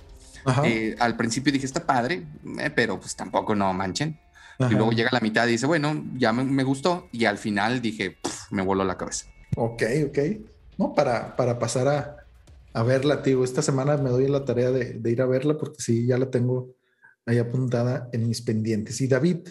[0.63, 2.25] eh, al principio dije, está padre,
[2.59, 4.19] eh, pero pues tampoco no manchen.
[4.59, 7.09] Y luego llega la mitad y dice, bueno, ya me, gustó.
[7.11, 8.17] Y al final dije,
[8.49, 9.27] me voló la cabeza.
[9.55, 10.17] Ok, ok.
[10.79, 12.17] No, para, para pasar a,
[12.73, 13.43] a verla, tío.
[13.43, 16.31] Esta semana me doy la tarea de, de, ir a verla porque sí, ya la
[16.31, 16.75] tengo
[17.27, 18.99] ahí apuntada en mis pendientes.
[18.99, 19.49] Y David,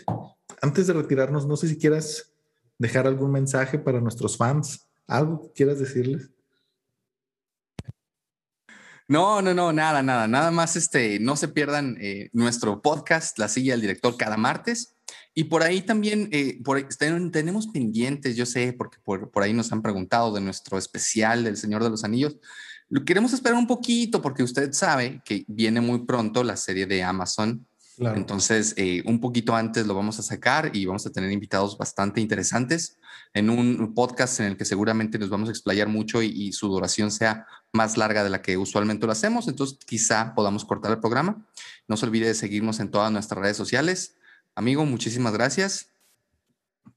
[0.60, 2.32] antes de retirarnos, no sé si quieras
[2.78, 6.30] dejar algún mensaje para nuestros fans, algo que quieras decirles.
[9.08, 13.48] No, no, no, nada, nada, nada más este, no se pierdan eh, nuestro podcast, La
[13.48, 14.96] Silla del Director, cada martes.
[15.32, 16.82] Y por ahí también, eh, por,
[17.30, 21.56] tenemos pendientes, yo sé, porque por, por, ahí nos han preguntado de nuestro especial del
[21.56, 22.36] Señor de los Anillos.
[22.88, 27.04] Lo queremos esperar un poquito porque usted sabe que viene muy pronto la serie de
[27.04, 27.64] Amazon
[27.98, 32.20] entonces, eh, un poquito antes lo vamos a sacar y vamos a tener invitados bastante
[32.20, 32.98] interesantes
[33.32, 37.10] en un podcast en el que seguramente nos vamos a explayar mucho y, su duración
[37.10, 37.46] sea
[37.76, 39.46] más larga de la que usualmente lo hacemos.
[39.46, 41.46] Entonces, quizá podamos cortar el programa.
[41.86, 44.16] No se olvide de seguirnos en todas nuestras redes sociales.
[44.54, 45.90] Amigo, muchísimas gracias.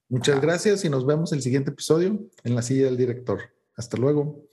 [0.08, 3.40] Muchas gracias y nos vemos el siguiente episodio en la silla del director.
[3.76, 4.49] Hasta luego.